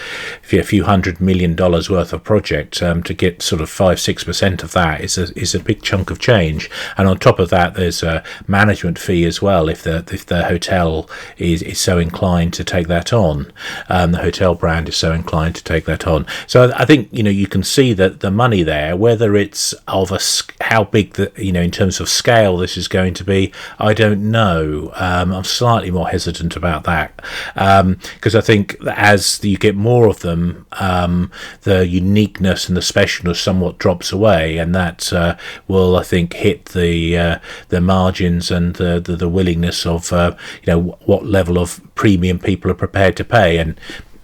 if 0.42 0.54
you're 0.54 0.62
a 0.62 0.74
few 0.74 0.84
hundred 0.84 1.20
million 1.20 1.54
dollars 1.54 1.90
worth 1.90 2.14
of 2.14 2.24
project, 2.24 2.82
um, 2.82 3.02
to 3.02 3.12
get 3.12 3.42
sort 3.42 3.60
of 3.60 3.68
five 3.68 4.00
six 4.00 4.24
percent 4.24 4.62
of 4.62 4.72
that 4.72 5.02
is 5.02 5.18
a 5.18 5.38
is 5.38 5.54
a 5.54 5.60
big 5.60 5.82
chunk 5.82 6.10
of 6.10 6.18
change. 6.18 6.70
And 6.96 7.06
on 7.06 7.18
top 7.18 7.38
of 7.38 7.50
that, 7.50 7.74
there's 7.74 8.02
a 8.02 8.24
management 8.46 8.98
fee 8.98 9.26
as 9.26 9.42
well 9.42 9.68
if 9.68 9.82
the 9.82 9.96
if 10.10 10.24
the 10.24 10.44
hotel 10.44 11.10
is 11.36 11.60
is 11.60 11.78
so 11.78 11.98
inclined 11.98 12.54
to 12.54 12.64
take 12.64 12.88
that 12.88 13.12
on. 13.12 13.52
Um, 13.90 14.12
the 14.12 14.22
hotel 14.22 14.54
brand 14.54 14.88
is 14.88 14.96
so 14.96 15.12
inclined 15.12 15.56
to 15.56 15.64
take 15.64 15.84
that 15.84 16.06
on. 16.06 16.24
So 16.46 16.72
I 16.74 16.86
think 16.86 17.10
you 17.12 17.22
know 17.22 17.30
you 17.42 17.46
can 17.46 17.62
see 17.62 17.92
that 17.92 18.20
the 18.20 18.30
money 18.30 18.62
there, 18.62 18.96
whether 18.96 19.36
it's 19.36 19.74
of 19.86 20.10
a 20.10 20.20
how 20.64 20.84
big 20.84 21.14
the 21.14 21.30
you 21.36 21.52
know 21.52 21.60
in 21.60 21.70
terms 21.70 22.00
of 22.00 22.08
scale 22.08 22.56
this 22.56 22.78
is 22.78 22.88
going 22.88 23.12
to 23.12 23.24
be, 23.24 23.52
I 23.78 23.92
don't 23.92 24.30
know. 24.30 24.90
Um, 24.94 25.32
I'm 25.32 25.44
slightly 25.44 25.90
more 25.90 26.08
hesitant 26.08 26.56
about 26.56 26.77
that 26.84 27.16
because 27.54 28.34
um, 28.34 28.38
I 28.38 28.40
think 28.40 28.76
as 28.86 29.42
you 29.42 29.58
get 29.58 29.76
more 29.76 30.06
of 30.06 30.20
them, 30.20 30.66
um, 30.72 31.30
the 31.62 31.86
uniqueness 31.86 32.68
and 32.68 32.76
the 32.76 32.80
specialness 32.82 33.36
somewhat 33.36 33.78
drops 33.78 34.12
away, 34.12 34.58
and 34.58 34.74
that 34.74 35.12
uh, 35.12 35.36
will 35.66 35.96
I 35.96 36.02
think 36.02 36.34
hit 36.34 36.66
the 36.66 37.18
uh, 37.18 37.38
the 37.68 37.80
margins 37.80 38.50
and 38.50 38.74
the, 38.76 39.00
the, 39.00 39.16
the 39.16 39.28
willingness 39.28 39.86
of 39.86 40.12
uh, 40.12 40.36
you 40.62 40.72
know 40.72 40.98
what 41.04 41.26
level 41.26 41.58
of 41.58 41.80
premium 41.94 42.38
people 42.38 42.70
are 42.70 42.74
prepared 42.74 43.16
to 43.16 43.24
pay. 43.24 43.58
And 43.58 43.78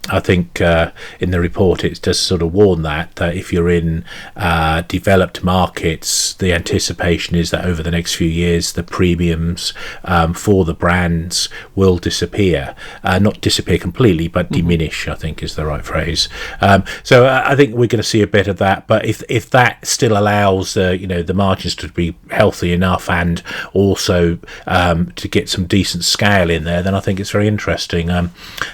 I 0.09 0.19
think 0.19 0.61
uh, 0.61 0.91
in 1.19 1.31
the 1.31 1.39
report 1.39 1.83
it's 1.83 1.99
just 1.99 2.23
sort 2.23 2.41
of 2.41 2.53
warn 2.53 2.83
that 2.83 3.15
that 3.15 3.35
if 3.35 3.51
you're 3.51 3.69
in 3.69 4.05
uh, 4.35 4.81
developed 4.81 5.43
markets, 5.43 6.33
the 6.33 6.53
anticipation 6.53 7.35
is 7.35 7.51
that 7.51 7.65
over 7.65 7.81
the 7.81 7.91
next 7.91 8.15
few 8.15 8.27
years 8.27 8.73
the 8.73 8.83
premiums 8.83 9.73
um, 10.03 10.33
for 10.33 10.65
the 10.65 10.73
brands 10.73 11.49
will 11.75 11.97
disappear, 11.97 12.75
uh, 13.03 13.19
not 13.19 13.41
disappear 13.41 13.77
completely, 13.77 14.27
but 14.27 14.47
mm-hmm. 14.47 14.67
diminish. 14.67 15.07
I 15.07 15.15
think 15.15 15.41
is 15.41 15.55
the 15.55 15.65
right 15.65 15.83
phrase. 15.83 16.29
Um, 16.61 16.83
so 17.03 17.25
uh, 17.25 17.43
I 17.45 17.55
think 17.55 17.71
we're 17.71 17.87
going 17.87 17.97
to 17.97 18.03
see 18.03 18.21
a 18.21 18.27
bit 18.27 18.47
of 18.47 18.57
that. 18.57 18.87
But 18.87 19.05
if 19.05 19.23
if 19.29 19.49
that 19.51 19.85
still 19.85 20.17
allows 20.17 20.75
you 20.75 21.07
know 21.07 21.23
the 21.23 21.33
margins 21.33 21.75
to 21.75 21.89
be 21.89 22.15
healthy 22.29 22.73
enough 22.73 23.09
and 23.09 23.41
also 23.73 24.37
um, 24.67 25.11
to 25.11 25.27
get 25.27 25.49
some 25.49 25.65
decent 25.65 26.03
scale 26.03 26.49
in 26.49 26.63
there, 26.63 26.83
then 26.83 26.95
I 26.95 26.99
think 26.99 27.19
it's 27.19 27.31
very 27.31 27.47
interesting. 27.47 28.09
Um, 28.09 28.31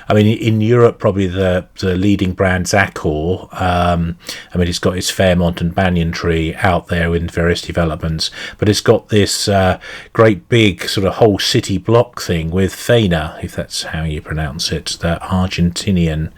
I 0.07 0.13
mean, 0.13 0.37
in 0.37 0.61
Europe 0.61 0.99
probably 0.99 1.20
probably 1.21 1.41
the, 1.41 1.67
the 1.79 1.95
leading 1.95 2.33
brand 2.33 2.65
Accor. 2.65 3.49
Um, 3.59 4.17
I 4.53 4.57
mean, 4.57 4.67
it's 4.67 4.79
got 4.79 4.97
its 4.97 5.09
Fairmont 5.09 5.61
and 5.61 5.73
Banyan 5.73 6.11
Tree 6.11 6.55
out 6.55 6.87
there 6.87 7.15
in 7.15 7.27
various 7.27 7.61
developments, 7.61 8.31
but 8.57 8.69
it's 8.69 8.81
got 8.81 9.09
this 9.09 9.47
uh, 9.47 9.79
great 10.13 10.47
big 10.49 10.83
sort 10.83 11.05
of 11.05 11.15
whole 11.15 11.39
city 11.39 11.77
block 11.77 12.21
thing 12.21 12.51
with 12.51 12.73
Faena, 12.73 13.43
if 13.43 13.55
that's 13.55 13.83
how 13.83 14.03
you 14.03 14.21
pronounce 14.21 14.71
it, 14.71 14.97
the 15.01 15.19
Argentinian 15.21 16.31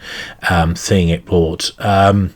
um, 0.50 0.74
thing 0.74 1.08
it 1.08 1.24
bought. 1.24 1.72
Um, 1.78 2.34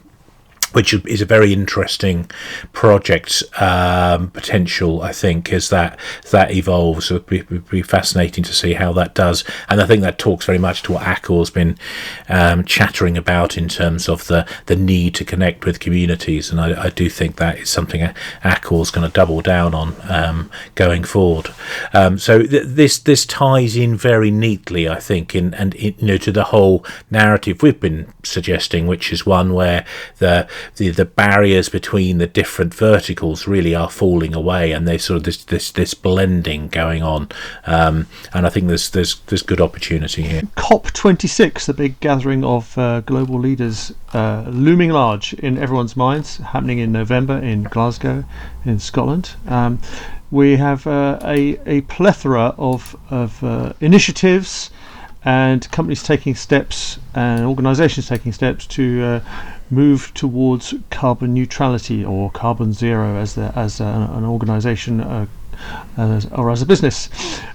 which 0.73 0.93
is 0.93 1.21
a 1.21 1.25
very 1.25 1.53
interesting 1.53 2.29
project 2.73 3.43
um, 3.59 4.29
potential. 4.31 5.01
I 5.01 5.11
think 5.11 5.51
as 5.51 5.69
that 5.69 5.99
that 6.31 6.51
evolves, 6.51 7.11
it 7.11 7.29
would 7.29 7.69
be, 7.69 7.81
fascinating 7.81 8.43
to 8.43 8.53
see 8.53 8.73
how 8.73 8.93
that 8.93 9.15
does. 9.15 9.43
And 9.67 9.81
I 9.81 9.87
think 9.87 10.01
that 10.03 10.19
talks 10.19 10.45
very 10.45 10.57
much 10.57 10.83
to 10.83 10.93
what 10.93 11.03
Accor's 11.03 11.49
been 11.49 11.77
um, 12.27 12.63
chattering 12.65 13.17
about 13.17 13.57
in 13.57 13.67
terms 13.67 14.07
of 14.07 14.27
the 14.27 14.47
the 14.67 14.75
need 14.75 15.15
to 15.15 15.25
connect 15.25 15.65
with 15.65 15.79
communities. 15.79 16.51
And 16.51 16.59
I, 16.59 16.85
I 16.85 16.89
do 16.89 17.09
think 17.09 17.37
that 17.37 17.57
is 17.57 17.69
something 17.69 18.01
Accor's 18.43 18.91
going 18.91 19.07
to 19.07 19.13
double 19.13 19.41
down 19.41 19.73
on 19.73 19.95
um, 20.07 20.51
going 20.75 21.03
forward. 21.03 21.49
Um, 21.93 22.17
so 22.19 22.43
th- 22.43 22.63
this 22.65 22.99
this 22.99 23.25
ties 23.25 23.75
in 23.75 23.95
very 23.95 24.31
neatly, 24.31 24.87
I 24.87 24.99
think, 24.99 25.33
in 25.33 25.53
and 25.53 25.73
in, 25.75 25.95
you 25.97 26.07
know 26.07 26.17
to 26.17 26.31
the 26.31 26.45
whole 26.45 26.85
narrative 27.09 27.61
we've 27.61 27.79
been 27.79 28.11
suggesting, 28.23 28.87
which 28.87 29.11
is 29.11 29.25
one 29.25 29.53
where 29.53 29.85
the 30.17 30.47
the, 30.77 30.89
the 30.89 31.05
barriers 31.05 31.69
between 31.69 32.17
the 32.17 32.27
different 32.27 32.73
verticals 32.73 33.47
really 33.47 33.75
are 33.75 33.89
falling 33.89 34.33
away, 34.33 34.71
and 34.71 34.87
there's 34.87 35.05
sort 35.05 35.17
of 35.17 35.23
this 35.23 35.43
this, 35.45 35.71
this 35.71 35.93
blending 35.93 36.67
going 36.69 37.03
on. 37.03 37.29
Um, 37.65 38.07
and 38.33 38.45
I 38.45 38.49
think 38.49 38.67
there's 38.67 38.89
there's 38.89 39.19
there's 39.27 39.41
good 39.41 39.61
opportunity 39.61 40.23
here. 40.23 40.41
COP26, 40.57 41.65
the 41.65 41.73
big 41.73 41.99
gathering 41.99 42.43
of 42.43 42.77
uh, 42.77 43.01
global 43.01 43.39
leaders, 43.39 43.93
uh, 44.13 44.45
looming 44.47 44.89
large 44.91 45.33
in 45.33 45.57
everyone's 45.57 45.95
minds, 45.95 46.37
happening 46.37 46.79
in 46.79 46.91
November 46.91 47.37
in 47.37 47.63
Glasgow, 47.63 48.23
in 48.65 48.79
Scotland. 48.79 49.35
Um, 49.47 49.79
we 50.31 50.57
have 50.57 50.85
uh, 50.85 51.19
a 51.23 51.59
a 51.65 51.81
plethora 51.81 52.53
of 52.57 52.95
of 53.09 53.43
uh, 53.43 53.73
initiatives 53.81 54.69
and 55.25 55.69
companies 55.71 56.01
taking 56.01 56.33
steps 56.33 56.97
and 57.13 57.45
organizations 57.45 58.07
taking 58.07 58.31
steps 58.31 58.65
to 58.65 59.03
uh, 59.03 59.19
move 59.69 60.13
towards 60.13 60.73
carbon 60.89 61.33
neutrality 61.33 62.03
or 62.03 62.31
carbon 62.31 62.73
zero 62.73 63.17
as 63.17 63.35
the, 63.35 63.51
as 63.55 63.79
a, 63.79 64.09
an 64.13 64.25
organization 64.25 65.01
uh, 65.01 65.25
as, 65.97 66.25
or 66.27 66.51
as 66.51 66.61
a 66.61 66.65
business. 66.65 67.09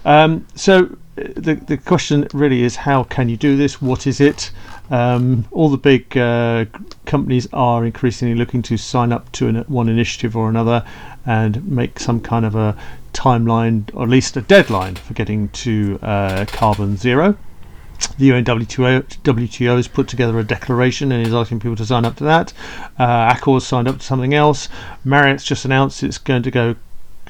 Um, 0.04 0.46
so 0.54 0.96
the 1.16 1.54
the 1.54 1.76
question 1.76 2.26
really 2.32 2.62
is 2.62 2.76
how 2.76 3.04
can 3.04 3.28
you 3.28 3.36
do 3.36 3.56
this? 3.56 3.80
What 3.80 4.06
is 4.06 4.20
it? 4.20 4.50
Um, 4.90 5.46
all 5.50 5.70
the 5.70 5.78
big 5.78 6.16
uh, 6.16 6.66
companies 7.06 7.48
are 7.52 7.84
increasingly 7.84 8.34
looking 8.34 8.62
to 8.62 8.76
sign 8.76 9.12
up 9.12 9.32
to 9.32 9.48
an, 9.48 9.56
one 9.68 9.88
initiative 9.88 10.36
or 10.36 10.48
another 10.48 10.84
and 11.24 11.66
make 11.66 11.98
some 11.98 12.20
kind 12.20 12.44
of 12.44 12.54
a 12.54 12.76
timeline, 13.14 13.88
or 13.94 14.02
at 14.02 14.08
least 14.08 14.36
a 14.36 14.42
deadline 14.42 14.96
for 14.96 15.14
getting 15.14 15.48
to 15.50 15.98
uh, 16.02 16.44
carbon 16.48 16.96
zero 16.96 17.36
the 18.18 18.26
UN 18.26 18.44
WTO, 18.44 19.76
has 19.76 19.88
put 19.88 20.08
together 20.08 20.38
a 20.38 20.44
declaration 20.44 21.12
and 21.12 21.26
is 21.26 21.34
asking 21.34 21.60
people 21.60 21.76
to 21.76 21.86
sign 21.86 22.04
up 22.04 22.16
to 22.16 22.24
that. 22.24 22.52
Uh, 22.98 23.32
Accor's 23.32 23.66
signed 23.66 23.88
up 23.88 23.98
to 23.98 24.04
something 24.04 24.34
else. 24.34 24.68
Marriott's 25.04 25.44
just 25.44 25.64
announced 25.64 26.02
it's 26.02 26.18
going 26.18 26.42
to 26.42 26.50
go 26.50 26.76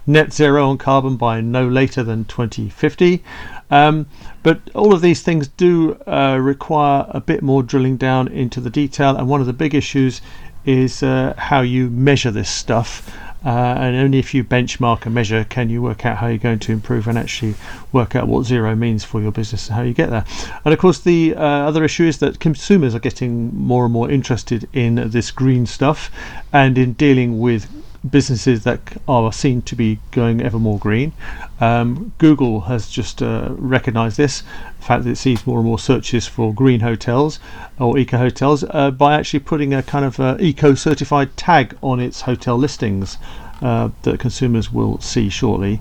net 0.06 0.33
zero 0.33 0.68
on 0.68 0.78
carbon 0.78 1.16
by 1.16 1.40
no 1.40 1.66
later 1.66 2.02
than 2.02 2.25
2050. 2.25 3.23
Um, 3.71 4.06
but 4.42 4.61
all 4.75 4.92
of 4.92 5.00
these 5.00 5.23
things 5.23 5.49
do 5.49 5.94
uh, 6.06 6.38
require 6.40 7.06
a 7.09 7.21
bit 7.21 7.42
more 7.42 7.62
drilling 7.62 7.97
down 7.97 8.28
into 8.28 8.61
the 8.61 8.71
detail, 8.71 9.16
and 9.16 9.28
one 9.28 9.40
of 9.40 9.47
the 9.47 9.52
big 9.52 9.75
issues 9.75 10.21
is 10.66 11.02
uh, 11.02 11.35
how 11.37 11.61
you 11.61 11.90
measure 11.90 12.30
this 12.30 12.50
stuff. 12.50 13.16
Uh, 13.44 13.74
and 13.78 13.96
only 13.96 14.18
if 14.18 14.32
you 14.32 14.42
benchmark 14.42 15.04
and 15.04 15.14
measure 15.14 15.44
can 15.44 15.68
you 15.68 15.82
work 15.82 16.06
out 16.06 16.16
how 16.18 16.26
you're 16.26 16.38
going 16.38 16.58
to 16.58 16.72
improve 16.72 17.06
and 17.06 17.18
actually 17.18 17.54
work 17.92 18.16
out 18.16 18.26
what 18.26 18.44
zero 18.44 18.74
means 18.74 19.04
for 19.04 19.20
your 19.20 19.32
business 19.32 19.66
and 19.68 19.76
how 19.76 19.82
you 19.82 19.92
get 19.92 20.10
there. 20.10 20.24
And 20.64 20.72
of 20.72 20.80
course, 20.80 21.00
the 21.00 21.34
uh, 21.34 21.40
other 21.40 21.84
issue 21.84 22.04
is 22.04 22.18
that 22.18 22.40
consumers 22.40 22.94
are 22.94 23.00
getting 23.00 23.54
more 23.54 23.84
and 23.84 23.92
more 23.92 24.10
interested 24.10 24.68
in 24.72 25.10
this 25.10 25.30
green 25.30 25.66
stuff 25.66 26.10
and 26.52 26.78
in 26.78 26.94
dealing 26.94 27.38
with 27.38 27.68
businesses 28.11 28.64
that 28.64 28.80
are 29.08 29.32
seen 29.32 29.62
to 29.62 29.75
be 29.75 29.99
going 30.11 30.42
ever 30.42 30.58
more 30.58 30.78
green. 30.78 31.12
Um, 31.61 32.12
Google 32.18 32.62
has 32.62 32.88
just 32.88 33.23
uh, 33.23 33.49
recognized 33.56 34.16
this, 34.16 34.42
the 34.78 34.84
fact 34.84 35.04
that 35.04 35.11
it 35.11 35.16
sees 35.16 35.46
more 35.46 35.58
and 35.58 35.66
more 35.66 35.78
searches 35.78 36.26
for 36.26 36.52
green 36.52 36.80
hotels 36.80 37.40
or 37.78 37.99
eco 37.99 38.18
hotels 38.18 38.64
uh, 38.70 38.90
by 38.90 39.14
actually 39.14 39.40
putting 39.40 39.73
a 39.73 39.82
kind 39.82 40.04
of 40.04 40.20
uh, 40.20 40.37
eco 40.38 40.75
certified 40.75 41.37
tag 41.37 41.76
on 41.82 42.00
its 42.00 42.23
hotel 42.23 42.56
listings. 42.58 43.16
uh, 43.62 43.90
that 44.02 44.20
consumers 44.20 44.73
will 44.73 45.00
see 45.00 45.28
shortly. 45.28 45.80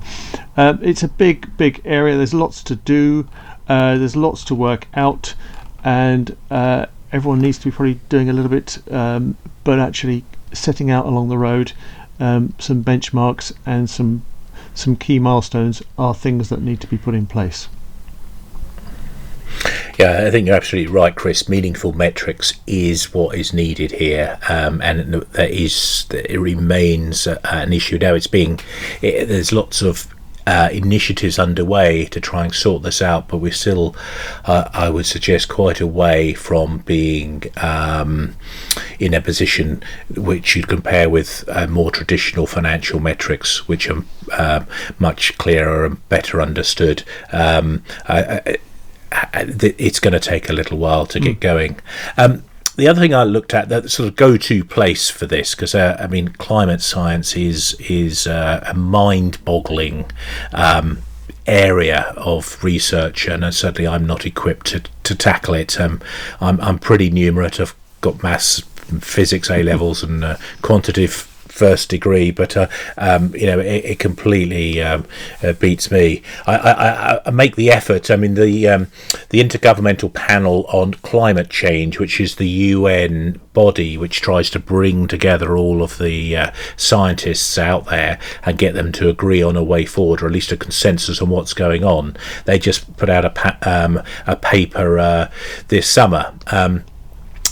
Um, 0.56 0.80
it's 0.82 1.04
a 1.04 1.08
big, 1.08 1.56
big 1.58 1.82
area. 1.86 2.16
There's 2.16 2.34
lots 2.34 2.64
to 2.64 2.76
do. 2.76 3.28
There's 3.68 4.16
lots 4.16 4.44
to 4.46 4.56
work 4.56 4.88
out, 4.94 5.36
and 5.84 6.36
everyone 7.12 7.40
needs 7.42 7.58
to 7.60 7.66
be 7.66 7.72
probably 7.72 8.00
doing 8.10 8.30
a 8.30 8.34
little 8.34 8.50
bit, 8.50 8.80
um, 8.92 9.38
but 9.64 9.80
actually 9.80 10.24
setting 10.52 10.92
out 10.92 11.06
along 11.06 11.30
the 11.30 11.38
road 11.38 11.74
um, 12.24 12.54
some 12.58 12.84
benchmarks 12.84 13.52
and 13.66 13.90
some 13.90 14.24
some 14.74 14.96
key 14.96 15.20
milestones 15.20 15.84
are 15.98 16.16
things 16.16 16.50
that 16.50 16.62
need 16.62 16.80
to 16.82 16.88
be 16.88 16.98
put 16.98 17.14
in 17.14 17.28
place. 17.28 17.68
Yeah, 20.00 20.24
I 20.26 20.32
think 20.32 20.48
you're 20.48 20.56
absolutely 20.56 20.92
right, 20.92 21.14
Chris. 21.14 21.48
Meaningful 21.48 21.94
metrics 21.94 22.54
is 22.66 23.14
what 23.14 23.38
is 23.38 23.54
needed 23.54 23.92
here, 23.92 24.40
um, 24.50 24.82
and 24.82 25.14
that 25.14 25.52
is 25.52 26.08
it 26.12 26.40
remains 26.40 27.28
uh, 27.28 27.40
an 27.44 27.74
issue 27.74 27.98
now. 28.00 28.16
It's 28.16 28.26
being 28.26 28.60
it, 29.02 29.26
there's 29.26 29.52
lots 29.52 29.82
of 29.82 30.08
uh, 30.46 30.70
initiatives 30.72 31.40
underway 31.40 32.06
to 32.06 32.20
try 32.20 32.44
and 32.44 32.54
sort 32.54 32.84
this 32.84 33.02
out, 33.02 33.28
but 33.28 33.38
we're 33.38 33.52
still, 33.52 33.96
uh, 34.46 34.70
I 34.74 34.90
would 34.90 35.06
suggest, 35.06 35.50
quite 35.50 35.80
a 35.80 35.88
way 35.88 36.34
from 36.34 36.80
being 36.80 37.44
um, 37.58 38.36
in 39.00 39.14
a 39.14 39.22
position 39.22 39.84
which 40.16 40.56
you'd 40.56 40.68
compare 40.68 41.10
with 41.10 41.44
uh, 41.48 41.68
more 41.68 41.92
traditional 41.92 42.48
financial 42.48 43.00
metrics, 43.00 43.68
which 43.68 43.90
are 43.90 44.04
uh, 44.32 44.66
much 45.00 45.38
clearer 45.38 45.86
and 45.86 46.10
better 46.10 46.42
understood. 46.42 47.04
Um, 47.32 47.84
I, 48.08 48.58
I, 49.12 49.46
it's 49.78 50.00
going 50.00 50.14
to 50.14 50.20
take 50.20 50.50
a 50.50 50.54
little 50.54 50.78
while 50.78 51.06
to 51.08 51.20
get 51.20 51.38
mm. 51.38 51.42
going. 51.42 51.80
Um, 52.18 52.44
the 52.76 52.88
other 52.88 53.00
thing 53.00 53.14
I 53.14 53.24
looked 53.24 53.54
at, 53.54 53.70
that 53.70 53.90
sort 53.92 54.10
of 54.10 54.16
go-to 54.16 54.64
place 54.64 55.10
for 55.10 55.26
this, 55.26 55.56
because 55.56 55.76
uh, 55.76 55.98
I 56.00 56.08
mean, 56.08 56.30
climate 56.30 56.82
science 56.82 57.36
is 57.36 57.76
is 57.80 58.28
uh, 58.28 58.64
a 58.68 58.74
mind-boggling 58.74 60.12
um, 60.54 61.00
area 61.46 62.14
of 62.18 62.64
research, 62.64 63.28
and 63.28 63.44
uh, 63.44 63.52
certainly 63.52 63.88
I'm 63.88 64.06
not 64.08 64.26
equipped 64.26 64.68
to, 64.68 64.82
to 65.04 65.16
tackle 65.16 65.54
it. 65.54 65.80
Um, 65.80 66.02
I'm 66.42 66.60
I'm 66.62 66.80
pretty 66.80 67.12
numerate. 67.12 67.60
I've 67.60 67.76
got 68.02 68.24
maths, 68.24 68.62
physics 69.02 69.50
A 69.50 69.64
levels, 69.64 70.04
and 70.04 70.24
uh, 70.24 70.38
quantitative 70.62 71.30
first 71.54 71.90
degree, 71.90 72.32
but 72.32 72.58
uh, 72.58 72.68
um, 72.98 73.34
you 73.36 73.46
know 73.46 73.60
it, 73.60 73.86
it 73.86 74.00
completely 74.00 74.82
um, 74.82 75.06
uh, 75.44 75.54
beats 75.54 75.92
me. 75.92 76.24
I, 76.48 76.58
I, 76.58 77.22
I, 77.28 77.32
make 77.32 77.56
the 77.56 77.70
effort. 77.70 78.10
I 78.10 78.16
mean 78.16 78.34
the 78.34 78.68
um, 78.68 78.88
the 79.30 79.40
Intergovernmental 79.40 80.12
Panel 80.14 80.66
on 80.68 80.96
Climate 80.96 81.50
Change, 81.50 82.00
which 82.00 82.20
is 82.20 82.36
the 82.36 82.48
UN 82.48 83.40
body 83.54 83.98
which 83.98 84.20
tries 84.20 84.50
to 84.50 84.60
bring 84.60 85.08
together 85.08 85.56
all 85.56 85.84
of 85.84 86.00
the 86.00 86.36
uh, 86.36 86.52
scientists 86.76 87.58
out 87.60 87.86
there 87.86 88.20
and 88.44 88.58
get 88.58 88.74
them 88.74 88.92
to 88.92 89.08
agree 89.08 89.44
on 89.44 89.56
a 89.56 89.64
way 89.64 89.86
forward, 89.86 90.24
or 90.24 90.26
at 90.26 90.32
least 90.32 90.52
a 90.52 90.58
consensus 90.58 91.22
on 91.22 91.30
what's 91.30 91.54
going 91.54 91.84
on. 91.84 92.18
They 92.46 92.58
just 92.58 92.98
put 92.98 93.10
out 93.10 93.26
a 93.26 93.30
pa- 93.30 93.60
um, 93.62 94.02
a 94.26 94.36
paper 94.36 94.98
uh, 94.98 95.30
this 95.68 95.88
summer 95.88 96.34
um, 96.48 96.84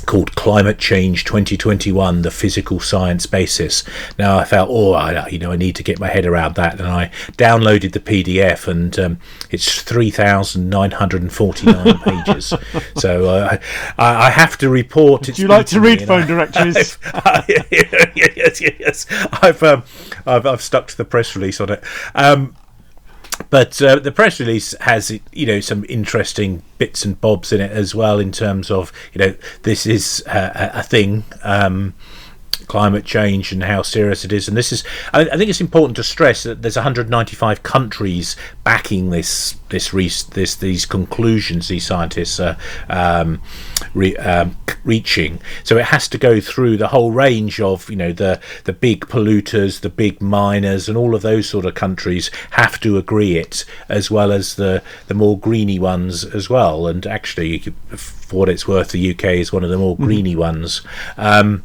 called 0.05 0.35
Climate 0.35 0.77
Change 0.77 1.23
2021: 1.23 2.21
The 2.21 2.29
Physical 2.31 2.79
Science 2.79 3.25
Basis. 3.25 3.83
Now 4.17 4.37
I 4.37 4.45
felt, 4.45 4.69
oh, 4.71 4.93
I, 4.93 5.27
you 5.27 5.39
know, 5.39 5.51
I 5.51 5.55
need 5.55 5.75
to 5.77 5.83
get 5.83 5.99
my 5.99 6.07
head 6.07 6.25
around 6.25 6.55
that, 6.55 6.79
and 6.79 6.87
I 6.87 7.11
downloaded 7.33 7.93
the 7.93 7.99
PDF, 7.99 8.67
and 8.67 8.97
um, 8.99 9.19
it's 9.49 9.81
3,949 9.81 11.97
pages. 11.99 12.53
So 12.95 13.29
uh, 13.29 13.57
I, 13.97 14.27
I, 14.27 14.29
have 14.29 14.57
to 14.59 14.69
report. 14.69 15.23
Do 15.23 15.41
you 15.41 15.47
like 15.47 15.65
to 15.67 15.79
read 15.79 16.05
phone 16.05 16.27
directories? 16.27 16.97
yes, 17.47 18.11
yes, 18.15 18.61
yes. 18.61 19.05
I've, 19.41 19.63
um, 19.63 19.83
I've 20.25 20.45
I've 20.45 20.61
stuck 20.61 20.87
to 20.87 20.97
the 20.97 21.05
press 21.05 21.33
release 21.35 21.61
on 21.61 21.71
it. 21.71 21.83
Um, 22.15 22.55
but 23.49 23.81
uh, 23.81 23.97
the 23.97 24.11
press 24.11 24.39
release 24.39 24.75
has 24.81 25.17
you 25.31 25.45
know 25.45 25.59
some 25.59 25.85
interesting 25.89 26.63
bits 26.77 27.05
and 27.05 27.19
bobs 27.21 27.51
in 27.51 27.61
it 27.61 27.71
as 27.71 27.93
well 27.95 28.19
in 28.19 28.31
terms 28.31 28.71
of 28.71 28.91
you 29.13 29.19
know 29.19 29.35
this 29.63 29.85
is 29.85 30.23
a, 30.27 30.71
a 30.75 30.83
thing 30.83 31.23
um, 31.43 31.93
climate 32.67 33.03
change 33.03 33.51
and 33.51 33.63
how 33.63 33.81
serious 33.81 34.23
it 34.23 34.31
is. 34.31 34.47
And 34.47 34.55
this 34.55 34.71
is, 34.71 34.83
I, 35.13 35.21
I 35.21 35.37
think 35.37 35.49
it's 35.49 35.61
important 35.61 35.95
to 35.97 36.03
stress 36.03 36.43
that 36.43 36.61
there's 36.61 36.77
195 36.77 37.63
countries 37.63 38.35
backing 38.63 39.09
this, 39.09 39.55
this, 39.69 39.91
this, 40.23 40.55
these 40.55 40.85
conclusions 40.85 41.67
these 41.67 41.85
scientists 41.85 42.39
are 42.39 42.57
um, 42.89 43.41
re, 43.93 44.15
um, 44.17 44.55
reaching. 44.83 45.41
So 45.63 45.77
it 45.77 45.85
has 45.85 46.07
to 46.09 46.17
go 46.17 46.39
through 46.39 46.77
the 46.77 46.89
whole 46.89 47.11
range 47.11 47.59
of, 47.59 47.89
you 47.89 47.95
know, 47.95 48.11
the 48.11 48.39
the 48.63 48.73
big 48.73 49.01
polluters, 49.07 49.81
the 49.81 49.89
big 49.89 50.21
miners, 50.21 50.87
and 50.87 50.97
all 50.97 51.15
of 51.15 51.21
those 51.21 51.47
sort 51.49 51.65
of 51.65 51.75
countries 51.75 52.31
have 52.51 52.79
to 52.81 52.97
agree 52.97 53.37
it, 53.37 53.65
as 53.89 54.09
well 54.09 54.31
as 54.31 54.55
the 54.55 54.81
the 55.07 55.13
more 55.13 55.37
greeny 55.37 55.79
ones 55.79 56.23
as 56.23 56.49
well. 56.49 56.87
And 56.87 57.05
actually, 57.05 57.59
for 57.59 58.35
what 58.35 58.49
it's 58.49 58.67
worth, 58.67 58.91
the 58.91 59.11
UK 59.11 59.25
is 59.25 59.51
one 59.51 59.63
of 59.63 59.69
the 59.69 59.77
more 59.77 59.95
mm-hmm. 59.95 60.05
greeny 60.05 60.35
ones. 60.35 60.81
Um, 61.17 61.63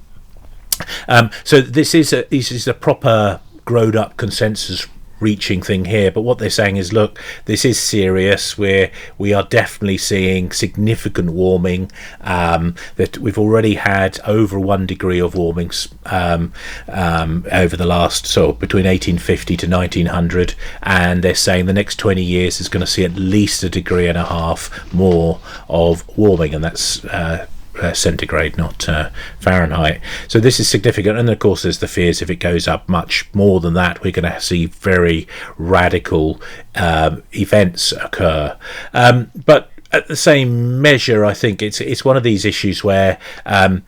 um, 1.09 1.31
so 1.45 1.61
this 1.61 1.95
is 1.95 2.13
a 2.13 2.27
this 2.31 2.51
is 2.53 2.67
a 2.69 2.75
proper 2.75 3.41
grown 3.65 3.97
up 3.97 4.17
consensus 4.17 4.87
reaching 5.19 5.63
thing 5.63 5.87
here 5.87 6.11
but 6.11 6.21
what 6.21 6.39
they're 6.39 6.51
saying 6.51 6.77
is 6.77 6.93
look 6.93 7.19
this 7.47 7.65
is 7.65 7.79
serious. 7.79 8.59
We're 8.59 8.91
we 9.19 9.33
are 9.33 9.45
definitely 9.45 9.99
seeing 9.99 10.51
significant 10.53 11.31
warming 11.31 11.91
um, 12.21 12.75
that 12.97 13.19
we've 13.19 13.39
already 13.39 13.75
had 13.75 14.19
over 14.27 14.59
one 14.59 14.87
degree 14.87 15.21
of 15.21 15.35
warming 15.35 15.71
um, 16.07 16.53
um, 16.89 17.47
over 17.51 17.77
the 17.77 17.87
last 17.87 18.27
so 18.27 18.53
between 18.53 18.85
1850 18.85 19.57
to 19.57 19.69
1900 19.69 20.55
and 20.83 21.23
they're 21.23 21.35
saying 21.35 21.67
the 21.67 21.73
next 21.73 21.97
20 21.97 22.23
years 22.23 22.61
is 22.61 22.69
going 22.69 22.85
to 22.85 22.87
see 22.87 23.05
at 23.05 23.15
least 23.15 23.63
a 23.63 23.71
degree 23.71 24.07
and 24.07 24.19
a 24.19 24.25
half 24.25 24.93
more 24.93 25.41
of 25.69 26.07
warming 26.17 26.55
and 26.55 26.63
that's 26.63 27.05
uh, 27.07 27.47
uh, 27.81 27.93
centigrade, 27.93 28.57
not 28.57 28.89
uh, 28.89 29.11
Fahrenheit. 29.39 30.01
So 30.29 30.41
this 30.41 30.61
is 30.61 30.69
significant, 30.69 31.19
and 31.19 31.29
of 31.31 31.39
course, 31.39 31.63
there's 31.63 31.79
the 31.79 31.89
fears 31.89 32.23
if 32.23 32.31
it 32.31 32.37
goes 32.37 32.69
up 32.69 32.89
much 32.89 33.29
more 33.35 33.61
than 33.61 33.75
that, 33.75 34.03
we're 34.03 34.13
going 34.13 34.31
to 34.31 34.41
see 34.41 34.67
very 34.67 35.27
radical 35.57 36.41
um, 36.75 37.23
events 37.33 37.93
occur. 37.93 38.57
Um, 38.93 39.31
but 39.45 39.71
at 39.93 40.09
the 40.09 40.17
same 40.17 40.81
measure, 40.81 41.25
I 41.25 41.33
think 41.33 41.63
it's 41.63 41.81
it's 41.81 42.05
one 42.05 42.17
of 42.17 42.23
these 42.23 42.45
issues 42.45 42.83
where 42.83 43.19
um, 43.45 43.85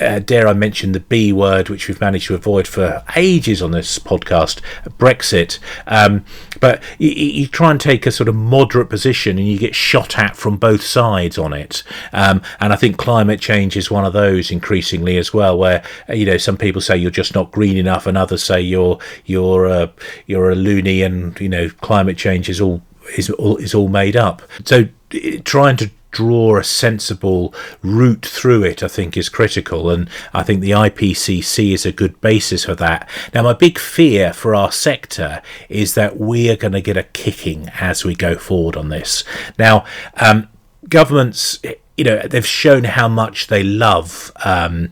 uh, 0.00 0.18
dare 0.20 0.46
I 0.46 0.52
mention 0.52 0.92
the 0.92 1.00
B 1.00 1.32
word, 1.32 1.68
which 1.68 1.88
we've 1.88 2.00
managed 2.00 2.26
to 2.28 2.34
avoid 2.34 2.68
for 2.68 3.02
ages 3.16 3.62
on 3.62 3.72
this 3.72 3.98
podcast, 3.98 4.60
Brexit. 4.98 5.58
Um, 5.86 6.24
but 6.60 6.82
you, 6.98 7.10
you, 7.10 7.46
try 7.46 7.70
and 7.70 7.80
take 7.80 8.06
a 8.06 8.10
sort 8.10 8.28
of 8.28 8.34
moderate 8.34 8.90
position 8.90 9.38
and 9.38 9.46
you 9.46 9.58
get 9.58 9.74
shot 9.74 10.18
at 10.18 10.36
from 10.36 10.56
both 10.56 10.82
sides 10.82 11.38
on 11.38 11.52
it. 11.52 11.82
Um, 12.12 12.42
and 12.60 12.72
I 12.72 12.76
think 12.76 12.96
climate 12.96 13.40
change 13.40 13.76
is 13.76 13.90
one 13.90 14.04
of 14.04 14.12
those 14.12 14.50
increasingly 14.50 15.16
as 15.16 15.32
well, 15.32 15.58
where 15.58 15.82
you 16.08 16.26
know 16.26 16.38
some 16.38 16.56
people 16.56 16.80
say 16.80 16.96
you're 16.96 17.10
just 17.10 17.34
not 17.34 17.50
green 17.52 17.76
enough, 17.76 18.06
and 18.06 18.16
others 18.16 18.42
say 18.42 18.60
you're 18.60 18.98
you're 19.24 19.66
a, 19.66 19.92
you're 20.26 20.50
a 20.50 20.54
loony, 20.54 21.02
and 21.02 21.38
you 21.40 21.48
know 21.48 21.68
climate 21.80 22.16
change 22.16 22.48
is 22.48 22.60
all 22.60 22.82
is 23.16 23.30
all 23.30 23.56
is 23.56 23.74
all 23.74 23.88
made 23.88 24.16
up. 24.16 24.42
So 24.64 24.88
trying 25.44 25.76
to 25.78 25.90
draw 26.10 26.56
a 26.56 26.64
sensible 26.64 27.54
route 27.82 28.24
through 28.24 28.64
it, 28.64 28.82
I 28.82 28.88
think, 28.88 29.16
is 29.16 29.28
critical. 29.28 29.90
And 29.90 30.08
I 30.32 30.42
think 30.42 30.60
the 30.60 30.70
IPCC 30.70 31.72
is 31.72 31.84
a 31.84 31.92
good 31.92 32.20
basis 32.20 32.64
for 32.64 32.74
that. 32.76 33.08
Now, 33.34 33.42
my 33.42 33.52
big 33.52 33.78
fear 33.78 34.32
for 34.32 34.54
our 34.54 34.72
sector 34.72 35.42
is 35.68 35.94
that 35.94 36.18
we 36.18 36.50
are 36.50 36.56
going 36.56 36.72
to 36.72 36.80
get 36.80 36.96
a 36.96 37.02
kicking 37.02 37.70
as 37.80 38.04
we 38.04 38.14
go 38.14 38.36
forward 38.36 38.76
on 38.76 38.88
this. 38.88 39.24
Now, 39.58 39.84
um, 40.16 40.48
governments, 40.88 41.60
you 41.96 42.04
know, 42.04 42.26
they've 42.26 42.46
shown 42.46 42.84
how 42.84 43.08
much 43.08 43.48
they 43.48 43.62
love. 43.62 44.32
Um, 44.44 44.90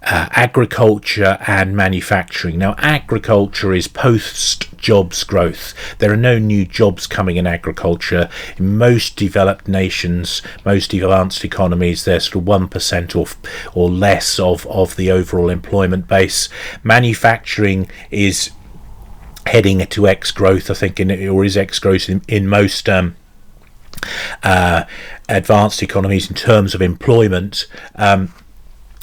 uh, 0.00 0.28
agriculture 0.30 1.38
and 1.46 1.76
manufacturing. 1.76 2.56
Now, 2.56 2.76
agriculture 2.78 3.74
is 3.74 3.88
post 3.88 4.67
jobs 4.78 5.24
growth. 5.24 5.74
There 5.98 6.12
are 6.12 6.16
no 6.16 6.38
new 6.38 6.64
jobs 6.64 7.06
coming 7.06 7.36
in 7.36 7.46
agriculture. 7.46 8.28
In 8.56 8.78
most 8.78 9.16
developed 9.16 9.68
nations, 9.68 10.42
most 10.64 10.92
advanced 10.94 11.44
economies, 11.44 12.04
there's 12.04 12.30
sort 12.30 12.48
of 12.48 12.70
1% 12.70 13.16
or, 13.16 13.26
or 13.74 13.90
less 13.90 14.38
of, 14.38 14.66
of 14.66 14.96
the 14.96 15.10
overall 15.10 15.50
employment 15.50 16.08
base. 16.08 16.48
Manufacturing 16.82 17.90
is 18.10 18.50
heading 19.46 19.86
to 19.86 20.08
X 20.08 20.30
growth, 20.30 20.70
I 20.70 20.74
think, 20.74 21.00
in, 21.00 21.10
or 21.28 21.44
is 21.44 21.56
X 21.56 21.78
growth 21.78 22.08
in, 22.08 22.22
in 22.28 22.46
most. 22.46 22.88
Um, 22.88 23.16
uh, 24.42 24.84
advanced 25.28 25.82
economies 25.82 26.28
in 26.28 26.36
terms 26.36 26.74
of 26.74 26.80
employment. 26.80 27.66
Um, 27.96 28.32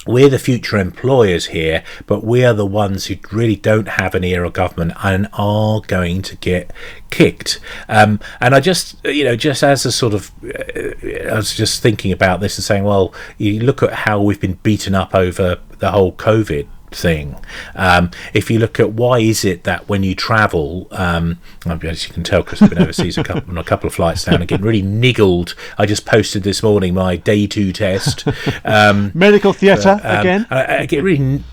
we're 0.05 0.29
the 0.29 0.39
future 0.39 0.77
employers 0.77 1.47
here, 1.47 1.83
but 2.05 2.23
we 2.23 2.45
are 2.45 2.53
the 2.53 2.65
ones 2.65 3.07
who 3.07 3.15
really 3.31 3.55
don't 3.55 3.87
have 3.87 4.15
an 4.15 4.23
ear 4.23 4.43
of 4.43 4.53
government 4.53 4.93
and 5.03 5.27
are 5.33 5.81
going 5.81 6.21
to 6.23 6.35
get 6.37 6.71
kicked. 7.09 7.59
Um, 7.89 8.19
and 8.39 8.53
I 8.53 8.59
just, 8.59 9.03
you 9.05 9.23
know, 9.23 9.35
just 9.35 9.63
as 9.63 9.85
a 9.85 9.91
sort 9.91 10.13
of, 10.13 10.31
uh, 10.43 11.31
I 11.31 11.35
was 11.35 11.55
just 11.55 11.81
thinking 11.81 12.11
about 12.11 12.39
this 12.39 12.57
and 12.57 12.63
saying, 12.63 12.83
well, 12.83 13.13
you 13.37 13.59
look 13.59 13.81
at 13.81 13.93
how 13.93 14.21
we've 14.21 14.39
been 14.39 14.59
beaten 14.63 14.95
up 14.95 15.15
over 15.15 15.59
the 15.79 15.91
whole 15.91 16.13
COVID 16.13 16.67
thing. 16.95 17.35
Um, 17.75 18.11
if 18.33 18.49
you 18.49 18.59
look 18.59 18.79
at 18.79 18.93
why 18.93 19.19
is 19.19 19.45
it 19.45 19.63
that 19.63 19.87
when 19.87 20.03
you 20.03 20.15
travel, 20.15 20.87
um, 20.91 21.39
as 21.65 22.07
you 22.07 22.13
can 22.13 22.23
tell, 22.23 22.43
Chris, 22.43 22.61
I've 22.61 22.69
been 22.69 22.81
overseas 22.81 23.17
a 23.17 23.23
couple, 23.23 23.49
on 23.49 23.57
a 23.57 23.63
couple 23.63 23.87
of 23.87 23.93
flights 23.93 24.25
down 24.25 24.35
and 24.35 24.47
getting 24.47 24.65
really 24.65 24.81
niggled. 24.81 25.55
I 25.77 25.85
just 25.85 26.05
posted 26.05 26.43
this 26.43 26.63
morning 26.63 26.93
my 26.93 27.17
day 27.17 27.47
two 27.47 27.71
test. 27.73 28.25
Um, 28.63 29.11
Medical 29.13 29.53
theatre 29.53 29.99
um, 30.03 30.19
again. 30.19 30.47
I, 30.49 30.77
I 30.77 30.85
get 30.85 31.03
really 31.03 31.43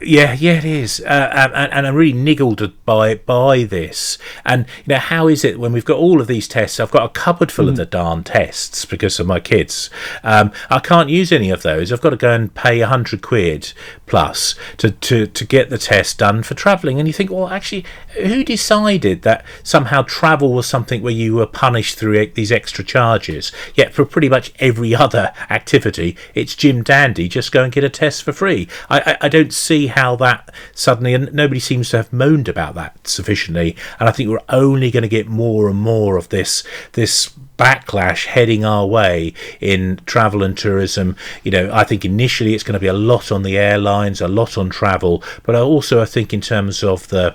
yeah, 0.00 0.32
yeah, 0.34 0.58
it 0.58 0.64
is, 0.64 1.00
uh, 1.00 1.50
and, 1.54 1.72
and, 1.72 1.86
I'm 1.86 1.94
really 1.94 2.18
niggled 2.18 2.72
by 2.84 3.16
by 3.16 3.64
this. 3.64 4.18
And 4.44 4.66
you 4.84 4.94
know, 4.94 4.98
how 4.98 5.28
is 5.28 5.44
it 5.44 5.58
when 5.58 5.72
we've 5.72 5.84
got 5.84 5.98
all 5.98 6.20
of 6.20 6.26
these 6.26 6.46
tests? 6.46 6.78
I've 6.78 6.90
got 6.90 7.04
a 7.04 7.08
cupboard 7.08 7.50
full 7.50 7.66
mm. 7.66 7.70
of 7.70 7.76
the 7.76 7.86
darn 7.86 8.24
tests 8.24 8.84
because 8.84 9.18
of 9.18 9.26
my 9.26 9.40
kids. 9.40 9.90
Um, 10.22 10.52
I 10.70 10.78
can't 10.78 11.08
use 11.08 11.32
any 11.32 11.50
of 11.50 11.62
those. 11.62 11.92
I've 11.92 12.00
got 12.00 12.10
to 12.10 12.16
go 12.16 12.32
and 12.32 12.54
pay 12.54 12.80
a 12.80 12.86
hundred 12.86 13.22
quid 13.22 13.72
plus 14.06 14.54
to, 14.78 14.90
to 14.90 15.26
to 15.26 15.44
get 15.44 15.70
the 15.70 15.78
test 15.78 16.18
done 16.18 16.42
for 16.42 16.54
travelling. 16.54 16.98
And 16.98 17.08
you 17.08 17.14
think, 17.14 17.30
well, 17.30 17.48
actually, 17.48 17.84
who 18.20 18.44
decided 18.44 19.22
that 19.22 19.44
somehow 19.62 20.02
travel 20.02 20.52
was 20.52 20.66
something 20.66 21.02
where 21.02 21.12
you 21.12 21.34
were 21.34 21.46
punished 21.46 21.98
through 21.98 22.26
these 22.34 22.52
extra 22.52 22.84
charges? 22.84 23.52
Yet 23.74 23.92
for 23.92 24.04
pretty 24.04 24.28
much 24.28 24.52
every 24.58 24.94
other 25.02 25.32
activity, 25.50 26.16
it's 26.34 26.54
Jim 26.54 26.82
Dandy. 26.82 27.28
Just 27.28 27.52
go 27.52 27.64
and 27.64 27.72
get 27.72 27.84
a 27.84 27.88
test 27.88 28.22
for 28.22 28.32
free. 28.32 28.68
I, 28.88 29.00
I, 29.00 29.16
I 29.22 29.28
don't 29.28 29.52
see 29.52 29.71
how 29.88 30.16
that 30.16 30.52
suddenly, 30.74 31.14
and 31.14 31.32
nobody 31.32 31.60
seems 31.60 31.90
to 31.90 31.98
have 31.98 32.12
moaned 32.12 32.48
about 32.48 32.74
that 32.74 33.06
sufficiently. 33.06 33.76
And 33.98 34.08
I 34.08 34.12
think 34.12 34.28
we're 34.28 34.38
only 34.48 34.90
going 34.90 35.02
to 35.02 35.08
get 35.08 35.26
more 35.28 35.68
and 35.68 35.78
more 35.78 36.16
of 36.16 36.28
this 36.28 36.62
this 36.92 37.32
backlash 37.58 38.26
heading 38.26 38.64
our 38.64 38.86
way 38.86 39.34
in 39.60 40.00
travel 40.06 40.42
and 40.42 40.56
tourism. 40.56 41.16
You 41.44 41.52
know, 41.52 41.70
I 41.72 41.84
think 41.84 42.04
initially 42.04 42.54
it's 42.54 42.64
going 42.64 42.74
to 42.74 42.80
be 42.80 42.86
a 42.86 42.92
lot 42.92 43.30
on 43.30 43.42
the 43.42 43.58
airlines, 43.58 44.20
a 44.20 44.28
lot 44.28 44.58
on 44.58 44.70
travel, 44.70 45.22
but 45.42 45.54
I 45.54 45.60
also 45.60 46.00
I 46.00 46.06
think 46.06 46.32
in 46.32 46.40
terms 46.40 46.82
of 46.82 47.08
the 47.08 47.34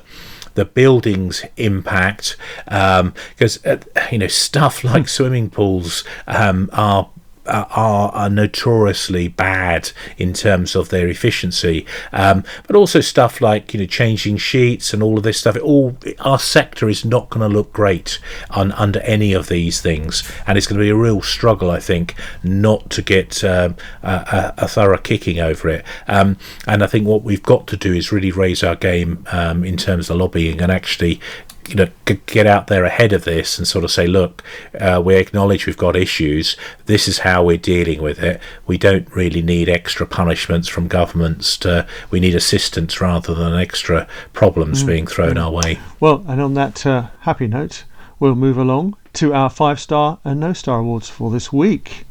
the 0.55 0.65
building's 0.65 1.45
impact 1.55 2.35
because 2.65 3.65
um, 3.65 3.79
uh, 3.95 4.07
you 4.11 4.17
know 4.17 4.27
stuff 4.27 4.83
like 4.91 5.07
swimming 5.07 5.51
pools 5.51 6.03
um, 6.25 6.67
are 6.73 7.09
are, 7.47 8.11
are 8.11 8.29
notoriously 8.29 9.27
bad 9.27 9.91
in 10.17 10.33
terms 10.33 10.75
of 10.75 10.89
their 10.89 11.07
efficiency, 11.07 11.85
um, 12.11 12.43
but 12.65 12.75
also 12.75 13.01
stuff 13.01 13.41
like 13.41 13.73
you 13.73 13.79
know 13.79 13.85
changing 13.85 14.37
sheets 14.37 14.93
and 14.93 15.01
all 15.01 15.17
of 15.17 15.23
this 15.23 15.39
stuff. 15.39 15.55
It 15.55 15.61
all 15.61 15.97
our 16.19 16.39
sector 16.39 16.89
is 16.89 17.05
not 17.05 17.29
going 17.29 17.49
to 17.49 17.55
look 17.55 17.73
great 17.73 18.19
on, 18.51 18.71
under 18.73 18.99
any 19.01 19.33
of 19.33 19.47
these 19.47 19.81
things, 19.81 20.29
and 20.45 20.57
it's 20.57 20.67
going 20.67 20.79
to 20.79 20.83
be 20.83 20.89
a 20.89 20.95
real 20.95 21.21
struggle, 21.21 21.71
I 21.71 21.79
think, 21.79 22.15
not 22.43 22.89
to 22.91 23.01
get 23.01 23.43
um, 23.43 23.75
a, 24.03 24.53
a, 24.57 24.67
thorough 24.67 24.97
kicking 24.97 25.39
over 25.39 25.69
it. 25.69 25.85
Um, 26.07 26.37
and 26.67 26.83
I 26.83 26.87
think 26.87 27.07
what 27.07 27.23
we've 27.23 27.43
got 27.43 27.67
to 27.67 27.77
do 27.77 27.93
is 27.93 28.11
really 28.11 28.31
raise 28.31 28.63
our 28.63 28.75
game 28.75 29.25
um, 29.31 29.63
in 29.63 29.77
terms 29.77 30.09
of 30.09 30.17
lobbying 30.17 30.61
and 30.61 30.71
actually 30.71 31.19
you 31.67 31.75
know 31.75 31.87
get 32.25 32.47
out 32.47 32.67
there 32.67 32.85
ahead 32.85 33.13
of 33.13 33.25
this 33.25 33.57
and 33.57 33.67
sort 33.67 33.83
of 33.83 33.91
say 33.91 34.07
look 34.07 34.43
uh, 34.79 35.01
we 35.03 35.15
acknowledge 35.15 35.65
we've 35.65 35.77
got 35.77 35.95
issues 35.95 36.55
this 36.85 37.07
is 37.07 37.19
how 37.19 37.43
we're 37.43 37.57
dealing 37.57 38.01
with 38.01 38.19
it 38.19 38.39
we 38.65 38.77
don't 38.77 39.13
really 39.15 39.41
need 39.41 39.67
extra 39.69 40.05
punishments 40.05 40.67
from 40.67 40.87
governments 40.87 41.57
to 41.57 41.85
we 42.09 42.19
need 42.19 42.35
assistance 42.35 43.01
rather 43.01 43.33
than 43.33 43.53
extra 43.53 44.07
problems 44.33 44.83
mm. 44.83 44.87
being 44.87 45.07
thrown 45.07 45.35
mm. 45.35 45.43
our 45.43 45.51
way 45.51 45.79
well 45.99 46.23
and 46.27 46.41
on 46.41 46.53
that 46.53 46.85
uh, 46.85 47.07
happy 47.21 47.47
note 47.47 47.83
we'll 48.19 48.35
move 48.35 48.57
along 48.57 48.95
to 49.13 49.33
our 49.33 49.49
five 49.49 49.79
star 49.79 50.19
and 50.23 50.39
no 50.39 50.53
star 50.53 50.79
awards 50.79 51.09
for 51.09 51.29
this 51.31 51.51
week 51.51 52.06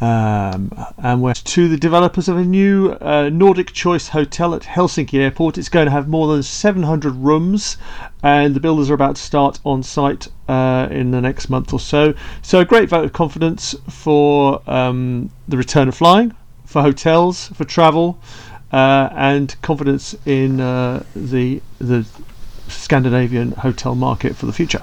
um, 0.00 0.72
and 0.98 1.22
we're 1.22 1.34
to 1.34 1.68
the 1.68 1.76
developers 1.76 2.28
of 2.28 2.36
a 2.36 2.44
new 2.44 2.92
uh, 3.00 3.30
Nordic 3.32 3.72
Choice 3.72 4.08
hotel 4.08 4.54
at 4.54 4.62
Helsinki 4.62 5.18
Airport. 5.18 5.58
It's 5.58 5.68
going 5.68 5.86
to 5.86 5.90
have 5.90 6.08
more 6.08 6.32
than 6.32 6.42
700 6.42 7.10
rooms, 7.10 7.76
and 8.22 8.54
the 8.54 8.60
builders 8.60 8.90
are 8.90 8.94
about 8.94 9.16
to 9.16 9.22
start 9.22 9.58
on 9.64 9.82
site 9.82 10.28
uh, 10.48 10.88
in 10.90 11.10
the 11.10 11.20
next 11.20 11.50
month 11.50 11.72
or 11.72 11.80
so. 11.80 12.14
So, 12.42 12.60
a 12.60 12.64
great 12.64 12.88
vote 12.88 13.04
of 13.04 13.12
confidence 13.12 13.74
for 13.88 14.62
um, 14.70 15.30
the 15.48 15.56
return 15.56 15.88
of 15.88 15.96
flying, 15.96 16.34
for 16.64 16.82
hotels, 16.82 17.48
for 17.48 17.64
travel, 17.64 18.20
uh, 18.72 19.08
and 19.12 19.56
confidence 19.62 20.14
in 20.26 20.60
uh, 20.60 21.02
the 21.16 21.60
the 21.80 22.06
Scandinavian 22.68 23.52
hotel 23.52 23.94
market 23.94 24.36
for 24.36 24.46
the 24.46 24.52
future. 24.52 24.82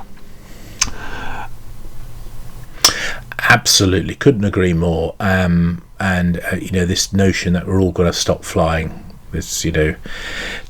Absolutely, 3.56 4.16
couldn't 4.16 4.44
agree 4.44 4.74
more. 4.74 5.16
Um, 5.18 5.82
and 5.98 6.42
uh, 6.52 6.58
you 6.58 6.72
know 6.72 6.86
this 6.86 7.14
notion 7.14 7.54
that 7.54 7.66
we're 7.66 7.80
all 7.80 7.94
going 7.94 8.12
to 8.12 8.18
stop 8.18 8.44
flying. 8.44 9.16
It's 9.32 9.64
you 9.64 9.72
know, 9.72 9.96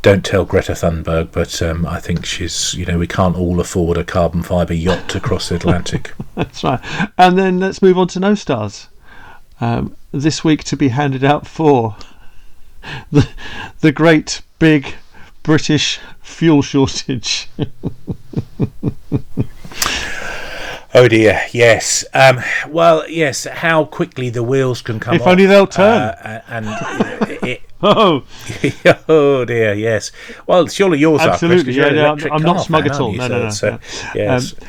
don't 0.03 0.23
tell 0.23 0.45
Greta 0.45 0.73
Thunberg, 0.73 1.31
but 1.31 1.63
um, 1.63 1.87
I 1.87 1.99
think 1.99 2.27
she's 2.27 2.75
you 2.75 2.85
know 2.85 2.99
we 2.99 3.07
can't 3.07 3.35
all 3.35 3.59
afford 3.59 3.97
a 3.97 4.03
carbon 4.03 4.43
fibre 4.43 4.75
yacht 4.75 5.09
to 5.09 5.19
cross 5.19 5.49
the 5.49 5.55
Atlantic. 5.55 6.13
That's 6.35 6.63
right. 6.63 6.79
And 7.17 7.39
then 7.39 7.59
let's 7.59 7.81
move 7.81 7.97
on 7.97 8.07
to 8.09 8.19
no 8.19 8.35
stars. 8.35 8.87
Um, 9.59 9.95
this 10.11 10.43
week 10.43 10.63
to 10.65 10.77
be 10.77 10.89
handed 10.89 11.23
out 11.23 11.47
for 11.47 11.97
the 13.11 13.27
the 13.79 13.91
great 13.91 14.43
big 14.59 14.93
British 15.41 15.99
fuel 16.21 16.61
shortage. 16.61 17.49
Oh 20.97 21.10
dear, 21.10 21.41
yes. 21.51 22.05
Um, 22.13 22.39
well, 22.69 23.08
yes. 23.10 23.43
How 23.43 23.84
quickly 23.84 24.29
the 24.29 24.41
wheels 24.43 24.81
can 24.81 24.97
come. 24.97 25.15
If 25.15 25.23
off, 25.23 25.27
only 25.27 25.45
they'll 25.45 25.67
turn. 25.67 26.01
Uh, 26.01 26.41
and 26.47 26.67
it, 27.43 27.63
oh, 27.84 28.23
oh 29.10 29.43
dear, 29.43 29.73
yes. 29.73 30.13
Well, 30.47 30.67
surely 30.67 30.99
yours 30.99 31.19
Absolutely, 31.19 31.77
are. 31.81 31.88
Absolutely, 31.88 31.99
yeah. 31.99 32.12
I'm, 32.12 32.34
I'm 32.34 32.41
not 32.43 32.62
smug 32.62 32.88
at 32.88 32.97
all. 33.01 33.12
No, 33.12 33.27
no, 33.27 33.43
no, 33.43 33.49
so, 33.49 33.71
no. 33.71 33.79
Yes. 34.15 34.53
Um, 34.53 34.67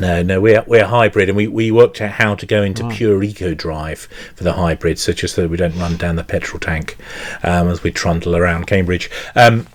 no, 0.00 0.22
no, 0.22 0.40
we're 0.40 0.64
we're 0.66 0.86
hybrid, 0.86 1.28
and 1.28 1.36
we, 1.36 1.46
we 1.46 1.70
worked 1.70 2.00
out 2.00 2.10
how 2.10 2.34
to 2.34 2.44
go 2.44 2.64
into 2.64 2.88
pure 2.88 3.22
eco 3.22 3.54
drive 3.54 4.08
for 4.34 4.42
the 4.42 4.54
hybrid, 4.54 4.98
so 4.98 5.12
just 5.12 5.36
so 5.36 5.46
we 5.46 5.56
don't 5.56 5.76
run 5.78 5.96
down 5.98 6.16
the 6.16 6.24
petrol 6.24 6.58
tank 6.58 6.96
um, 7.44 7.68
as 7.68 7.84
we 7.84 7.92
trundle 7.92 8.34
around 8.34 8.66
Cambridge. 8.66 9.08
Um, 9.36 9.68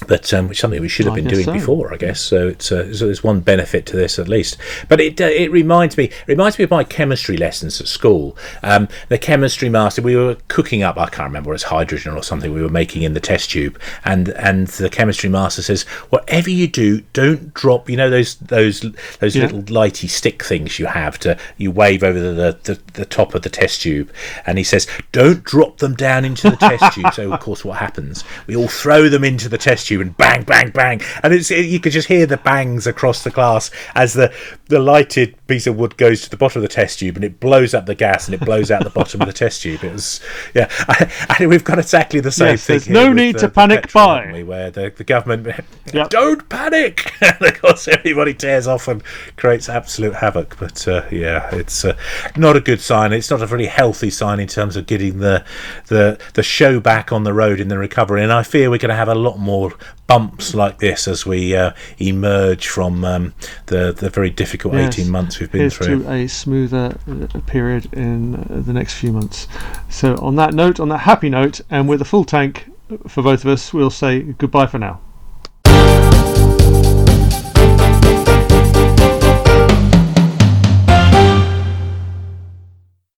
but 0.00 0.32
um, 0.34 0.48
which 0.48 0.60
something 0.60 0.80
we 0.80 0.88
should 0.88 1.06
have 1.06 1.14
been 1.14 1.26
doing 1.26 1.44
so. 1.44 1.52
before, 1.52 1.92
I 1.92 1.96
guess. 1.96 2.20
So 2.20 2.48
it's 2.48 2.70
uh, 2.70 2.92
so 2.94 3.06
there's 3.06 3.24
one 3.24 3.40
benefit 3.40 3.86
to 3.86 3.96
this 3.96 4.18
at 4.18 4.28
least. 4.28 4.56
But 4.88 5.00
it 5.00 5.20
uh, 5.20 5.24
it 5.24 5.50
reminds 5.50 5.96
me 5.96 6.04
it 6.04 6.28
reminds 6.28 6.58
me 6.58 6.64
of 6.64 6.70
my 6.70 6.84
chemistry 6.84 7.36
lessons 7.36 7.80
at 7.80 7.88
school. 7.88 8.36
Um, 8.62 8.88
the 9.08 9.18
chemistry 9.18 9.68
master 9.68 10.02
we 10.02 10.16
were 10.16 10.36
cooking 10.48 10.82
up 10.82 10.96
I 10.96 11.08
can't 11.08 11.28
remember 11.28 11.54
it's 11.54 11.64
hydrogen 11.64 12.14
or 12.14 12.22
something 12.22 12.52
we 12.52 12.62
were 12.62 12.68
making 12.68 13.02
in 13.02 13.14
the 13.14 13.20
test 13.20 13.50
tube, 13.50 13.80
and 14.04 14.28
and 14.30 14.66
the 14.68 14.90
chemistry 14.90 15.30
master 15.30 15.62
says 15.62 15.82
whatever 16.10 16.50
you 16.50 16.66
do, 16.66 17.00
don't 17.12 17.54
drop. 17.54 17.88
You 17.88 17.96
know 17.96 18.10
those 18.10 18.36
those 18.36 18.84
those 19.20 19.36
yeah. 19.36 19.42
little 19.42 19.62
lighty 19.62 20.08
stick 20.08 20.42
things 20.42 20.78
you 20.78 20.86
have 20.86 21.18
to 21.20 21.38
you 21.56 21.70
wave 21.70 22.02
over 22.02 22.20
the, 22.20 22.58
the 22.62 22.78
the 22.94 23.06
top 23.06 23.34
of 23.34 23.42
the 23.42 23.50
test 23.50 23.82
tube, 23.82 24.12
and 24.46 24.58
he 24.58 24.64
says 24.64 24.86
don't 25.12 25.42
drop 25.44 25.78
them 25.78 25.94
down 25.94 26.24
into 26.24 26.50
the 26.50 26.56
test 26.56 26.94
tube. 26.94 27.14
So 27.14 27.32
of 27.32 27.40
course 27.40 27.64
what 27.64 27.78
happens? 27.78 28.24
We 28.46 28.56
all 28.56 28.68
throw 28.68 29.08
them 29.08 29.24
into 29.24 29.48
the 29.48 29.58
test 29.58 29.85
and 29.94 30.16
bang, 30.16 30.42
bang, 30.44 30.70
bang, 30.70 31.00
and 31.22 31.32
it's 31.32 31.50
it, 31.50 31.66
you 31.66 31.80
could 31.80 31.92
just 31.92 32.08
hear 32.08 32.26
the 32.26 32.36
bangs 32.36 32.86
across 32.86 33.24
the 33.24 33.30
glass 33.30 33.70
as 33.94 34.14
the 34.14 34.32
the 34.66 34.78
lighted 34.78 35.34
piece 35.46 35.66
of 35.66 35.76
wood 35.76 35.96
goes 35.96 36.22
to 36.22 36.30
the 36.30 36.36
bottom 36.36 36.60
of 36.60 36.68
the 36.68 36.74
test 36.74 36.98
tube 36.98 37.16
and 37.16 37.24
it 37.24 37.38
blows 37.38 37.72
up 37.72 37.86
the 37.86 37.94
gas 37.94 38.26
and 38.26 38.34
it 38.34 38.40
blows 38.40 38.70
out 38.70 38.82
the 38.82 38.90
bottom 38.90 39.20
of 39.20 39.26
the 39.26 39.32
test 39.32 39.62
tube. 39.62 39.84
It 39.84 39.92
was 39.92 40.20
yeah, 40.54 40.70
and 41.38 41.48
we've 41.48 41.64
got 41.64 41.78
exactly 41.78 42.20
the 42.20 42.32
same 42.32 42.50
yes, 42.50 42.66
thing. 42.66 42.78
There's 42.78 42.88
no 42.88 43.12
need 43.12 43.36
the, 43.36 43.40
to 43.40 43.48
panic 43.48 43.92
buy, 43.92 44.42
where 44.42 44.70
the, 44.70 44.92
the 44.96 45.04
government 45.04 45.46
yep. 45.92 46.10
don't 46.10 46.48
panic, 46.48 47.12
and 47.20 47.40
of 47.40 47.60
course 47.60 47.88
everybody 47.88 48.34
tears 48.34 48.66
off 48.66 48.88
and 48.88 49.02
creates 49.36 49.68
absolute 49.68 50.14
havoc. 50.14 50.58
But 50.58 50.86
uh, 50.88 51.06
yeah, 51.10 51.54
it's 51.54 51.84
uh, 51.84 51.96
not 52.36 52.56
a 52.56 52.60
good 52.60 52.80
sign. 52.80 53.12
It's 53.12 53.30
not 53.30 53.42
a 53.42 53.46
very 53.46 53.66
healthy 53.66 54.10
sign 54.10 54.40
in 54.40 54.48
terms 54.48 54.76
of 54.76 54.86
getting 54.86 55.20
the 55.20 55.44
the 55.86 56.18
the 56.34 56.42
show 56.42 56.80
back 56.80 57.12
on 57.12 57.24
the 57.24 57.32
road 57.32 57.60
in 57.60 57.68
the 57.68 57.78
recovery. 57.78 58.22
And 58.22 58.32
I 58.32 58.42
fear 58.42 58.70
we're 58.70 58.78
going 58.78 58.90
to 58.90 58.96
have 58.96 59.08
a 59.08 59.14
lot 59.14 59.38
more 59.38 59.72
bumps 60.06 60.54
like 60.54 60.78
this 60.78 61.08
as 61.08 61.26
we 61.26 61.54
uh, 61.56 61.72
emerge 61.98 62.68
from 62.68 63.04
um, 63.04 63.34
the 63.66 63.92
the 63.92 64.10
very 64.10 64.30
difficult 64.30 64.74
yes, 64.74 64.98
18 64.98 65.10
months 65.10 65.40
we've 65.40 65.50
been 65.50 65.70
through. 65.70 66.02
To 66.02 66.10
a 66.10 66.26
smoother 66.26 66.98
uh, 67.08 67.40
period 67.46 67.92
in 67.92 68.36
uh, 68.36 68.62
the 68.64 68.72
next 68.72 68.94
few 68.94 69.12
months. 69.12 69.48
So 69.88 70.16
on 70.16 70.36
that 70.36 70.54
note, 70.54 70.80
on 70.80 70.88
that 70.90 70.98
happy 70.98 71.28
note, 71.28 71.60
and 71.70 71.88
with 71.88 72.00
a 72.00 72.04
full 72.04 72.24
tank 72.24 72.70
for 73.08 73.22
both 73.22 73.44
of 73.44 73.50
us, 73.50 73.72
we'll 73.72 73.90
say 73.90 74.20
goodbye 74.22 74.66
for 74.66 74.78
now. 74.78 75.00